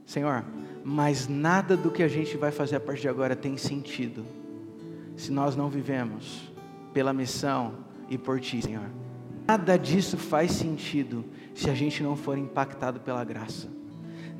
Senhor, 0.06 0.44
mas 0.90 1.28
nada 1.28 1.76
do 1.76 1.92
que 1.92 2.02
a 2.02 2.08
gente 2.08 2.38
vai 2.38 2.50
fazer 2.50 2.78
a 2.78 2.80
partir 2.80 3.02
de 3.02 3.10
agora 3.10 3.36
tem 3.36 3.58
sentido 3.58 4.26
se 5.18 5.34
nós 5.34 5.54
não 5.54 5.68
vivemos 5.68 6.50
pela 6.94 7.12
missão 7.12 7.74
e 8.10 8.18
por 8.18 8.40
Ti, 8.40 8.62
Senhor. 8.62 8.90
Nada 9.46 9.78
disso 9.78 10.18
faz 10.18 10.54
sentido 10.54 11.26
se 11.54 11.70
a 11.70 11.76
gente 11.76 12.02
não 12.02 12.16
for 12.16 12.38
impactado 12.38 13.02
pela 13.02 13.22
graça. 13.26 13.68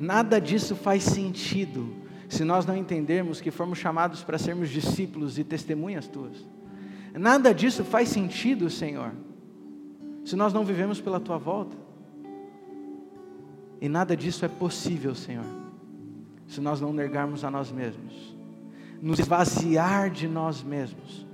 Nada 0.00 0.40
disso 0.40 0.74
faz 0.74 1.02
sentido 1.02 1.94
se 2.30 2.44
nós 2.44 2.64
não 2.64 2.74
entendermos 2.74 3.42
que 3.42 3.50
fomos 3.50 3.76
chamados 3.76 4.24
para 4.24 4.38
sermos 4.38 4.70
discípulos 4.70 5.38
e 5.38 5.44
testemunhas 5.44 6.08
tuas. 6.08 6.48
Nada 7.12 7.52
disso 7.52 7.84
faz 7.84 8.08
sentido, 8.08 8.70
Senhor, 8.70 9.12
se 10.24 10.34
nós 10.34 10.54
não 10.54 10.64
vivemos 10.64 10.98
pela 10.98 11.20
tua 11.20 11.36
volta. 11.36 11.76
E 13.82 13.88
nada 13.88 14.16
disso 14.16 14.46
é 14.46 14.48
possível, 14.48 15.14
Senhor, 15.14 15.44
se 16.48 16.60
nós 16.60 16.80
não 16.80 16.92
negarmos 16.92 17.44
a 17.44 17.50
nós 17.50 17.70
mesmos, 17.70 18.34
nos 19.00 19.18
esvaziar 19.20 20.10
de 20.10 20.26
nós 20.26 20.62
mesmos, 20.62 21.26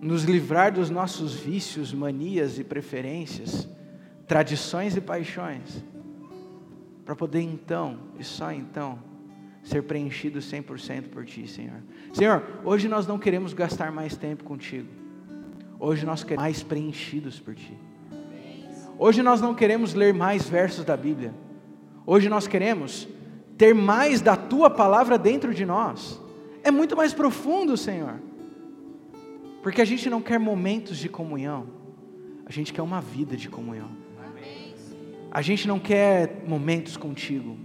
nos 0.00 0.22
livrar 0.22 0.72
dos 0.72 0.88
nossos 0.88 1.34
vícios, 1.34 1.92
manias 1.92 2.58
e 2.58 2.64
preferências, 2.64 3.68
tradições 4.26 4.96
e 4.96 5.00
paixões, 5.00 5.84
para 7.04 7.16
poder 7.16 7.40
então, 7.40 7.98
e 8.18 8.24
só 8.24 8.52
então, 8.52 8.98
ser 9.62 9.82
preenchido 9.82 10.38
100% 10.38 11.08
por 11.08 11.24
Ti, 11.24 11.46
Senhor. 11.48 11.82
Senhor, 12.14 12.42
hoje 12.64 12.88
nós 12.88 13.06
não 13.06 13.18
queremos 13.18 13.52
gastar 13.52 13.90
mais 13.90 14.16
tempo 14.16 14.44
contigo. 14.44 14.88
Hoje 15.78 16.06
nós 16.06 16.22
queremos 16.22 16.42
mais 16.42 16.62
preenchidos 16.62 17.40
por 17.40 17.54
Ti. 17.54 17.76
Hoje 18.98 19.22
nós 19.22 19.40
não 19.40 19.54
queremos 19.54 19.92
ler 19.92 20.14
mais 20.14 20.48
versos 20.48 20.84
da 20.84 20.96
Bíblia. 20.96 21.34
Hoje 22.06 22.28
nós 22.28 22.46
queremos 22.46 23.08
ter 23.56 23.74
mais 23.74 24.20
da 24.20 24.36
Tua 24.36 24.70
palavra 24.70 25.18
dentro 25.18 25.54
de 25.54 25.64
nós. 25.64 26.20
É 26.62 26.70
muito 26.70 26.96
mais 26.96 27.14
profundo, 27.14 27.76
Senhor. 27.76 28.20
Porque 29.62 29.80
a 29.80 29.84
gente 29.84 30.08
não 30.08 30.20
quer 30.20 30.38
momentos 30.38 30.98
de 30.98 31.08
comunhão. 31.08 31.66
A 32.44 32.52
gente 32.52 32.72
quer 32.72 32.82
uma 32.82 33.00
vida 33.00 33.36
de 33.36 33.48
comunhão. 33.48 33.90
A 35.30 35.42
gente 35.42 35.66
não 35.66 35.78
quer 35.78 36.44
momentos 36.46 36.96
contigo. 36.96 37.56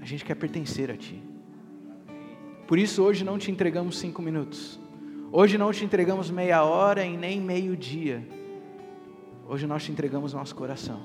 A 0.00 0.04
gente 0.04 0.24
quer 0.24 0.34
pertencer 0.34 0.90
a 0.90 0.96
Ti. 0.96 1.22
Por 2.66 2.78
isso 2.78 3.02
hoje 3.02 3.24
não 3.24 3.38
te 3.38 3.50
entregamos 3.50 3.98
cinco 3.98 4.22
minutos. 4.22 4.78
Hoje 5.32 5.58
não 5.58 5.72
te 5.72 5.84
entregamos 5.84 6.30
meia 6.30 6.64
hora 6.64 7.04
e 7.04 7.16
nem 7.16 7.40
meio 7.40 7.76
dia. 7.76 8.26
Hoje 9.48 9.66
nós 9.66 9.84
te 9.84 9.92
entregamos 9.92 10.32
nosso 10.32 10.54
coração. 10.54 11.00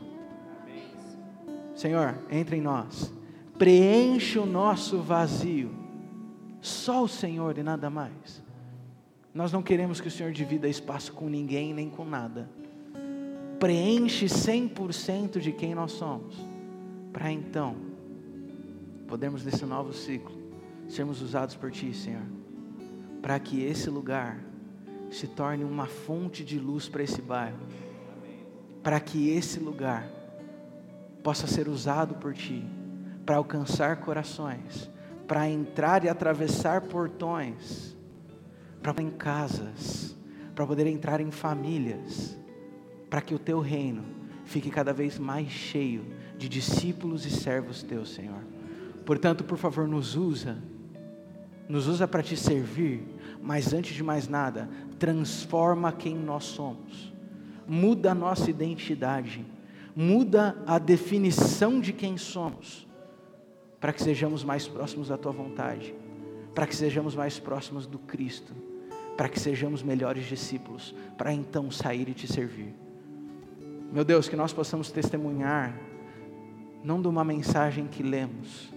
Senhor, 1.75 2.17
entre 2.31 2.57
em 2.57 2.61
nós. 2.61 3.13
Preenche 3.57 4.37
o 4.37 4.45
nosso 4.45 4.99
vazio. 4.99 5.71
Só 6.59 7.03
o 7.03 7.07
Senhor 7.07 7.57
e 7.57 7.63
nada 7.63 7.89
mais. 7.89 8.43
Nós 9.33 9.51
não 9.51 9.61
queremos 9.61 10.01
que 10.01 10.07
o 10.07 10.11
Senhor 10.11 10.31
divida 10.31 10.67
espaço 10.67 11.13
com 11.13 11.29
ninguém 11.29 11.73
nem 11.73 11.89
com 11.89 12.03
nada. 12.03 12.49
Preenche 13.59 14.25
100% 14.25 15.39
de 15.39 15.51
quem 15.53 15.73
nós 15.73 15.93
somos. 15.93 16.35
Para 17.13 17.31
então 17.31 17.75
podemos 19.07 19.45
nesse 19.45 19.65
novo 19.65 19.93
ciclo 19.93 20.35
sermos 20.87 21.21
usados 21.21 21.55
por 21.55 21.71
Ti, 21.71 21.93
Senhor, 21.93 22.25
para 23.21 23.39
que 23.39 23.63
esse 23.63 23.89
lugar 23.89 24.39
se 25.09 25.27
torne 25.27 25.63
uma 25.63 25.85
fonte 25.85 26.43
de 26.43 26.59
luz 26.59 26.89
para 26.89 27.03
esse 27.03 27.21
bairro, 27.21 27.59
para 28.83 28.99
que 28.99 29.29
esse 29.29 29.59
lugar 29.59 30.07
possa 31.23 31.47
ser 31.47 31.69
usado 31.69 32.15
por 32.15 32.33
Ti 32.33 32.65
para 33.25 33.37
alcançar 33.37 33.97
corações, 33.97 34.89
para 35.27 35.49
entrar 35.49 36.03
e 36.03 36.09
atravessar 36.09 36.81
portões, 36.81 37.95
para 38.81 39.01
em 39.01 39.09
casas, 39.09 40.15
para 40.53 40.65
poder 40.65 40.85
entrar 40.87 41.19
em 41.19 41.31
famílias, 41.31 42.37
para 43.09 43.21
que 43.21 43.33
o 43.33 43.39
Teu 43.39 43.59
reino 43.59 44.03
fique 44.45 44.69
cada 44.69 44.93
vez 44.93 45.17
mais 45.17 45.49
cheio 45.49 46.05
de 46.37 46.47
discípulos 46.47 47.25
e 47.25 47.31
servos 47.31 47.81
Teus, 47.81 48.13
Senhor. 48.13 48.43
Portanto, 49.05 49.43
por 49.43 49.57
favor, 49.57 49.87
nos 49.87 50.15
usa, 50.15 50.57
nos 51.67 51.87
usa 51.87 52.07
para 52.07 52.21
te 52.21 52.37
servir, 52.37 53.03
mas 53.41 53.73
antes 53.73 53.95
de 53.95 54.03
mais 54.03 54.27
nada, 54.27 54.69
transforma 54.99 55.91
quem 55.91 56.15
nós 56.15 56.43
somos, 56.45 57.13
muda 57.67 58.11
a 58.11 58.15
nossa 58.15 58.49
identidade, 58.49 59.45
muda 59.95 60.55
a 60.65 60.77
definição 60.77 61.79
de 61.79 61.91
quem 61.91 62.17
somos, 62.17 62.84
para 63.79 63.93
que 63.93 64.01
sejamos 64.01 64.43
mais 64.43 64.67
próximos 64.67 65.09
da 65.09 65.17
tua 65.17 65.31
vontade, 65.31 65.93
para 66.53 66.65
que 66.65 66.75
sejamos 66.75 67.15
mais 67.15 67.39
próximos 67.39 67.85
do 67.85 67.99
Cristo, 67.99 68.53
para 69.17 69.29
que 69.29 69.39
sejamos 69.39 69.83
melhores 69.83 70.25
discípulos, 70.25 70.95
para 71.17 71.33
então 71.33 71.69
sair 71.71 72.09
e 72.09 72.13
te 72.13 72.27
servir. 72.27 72.73
Meu 73.91 74.03
Deus, 74.03 74.27
que 74.27 74.35
nós 74.35 74.51
possamos 74.51 74.91
testemunhar, 74.91 75.77
não 76.83 77.01
de 77.01 77.07
uma 77.07 77.23
mensagem 77.23 77.87
que 77.87 78.03
lemos, 78.03 78.73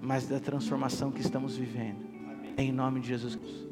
mas 0.00 0.26
da 0.26 0.40
transformação 0.40 1.10
que 1.10 1.20
estamos 1.20 1.56
vivendo. 1.56 2.04
Em 2.56 2.72
nome 2.72 3.00
de 3.00 3.08
Jesus. 3.08 3.36
Amém. 3.36 3.65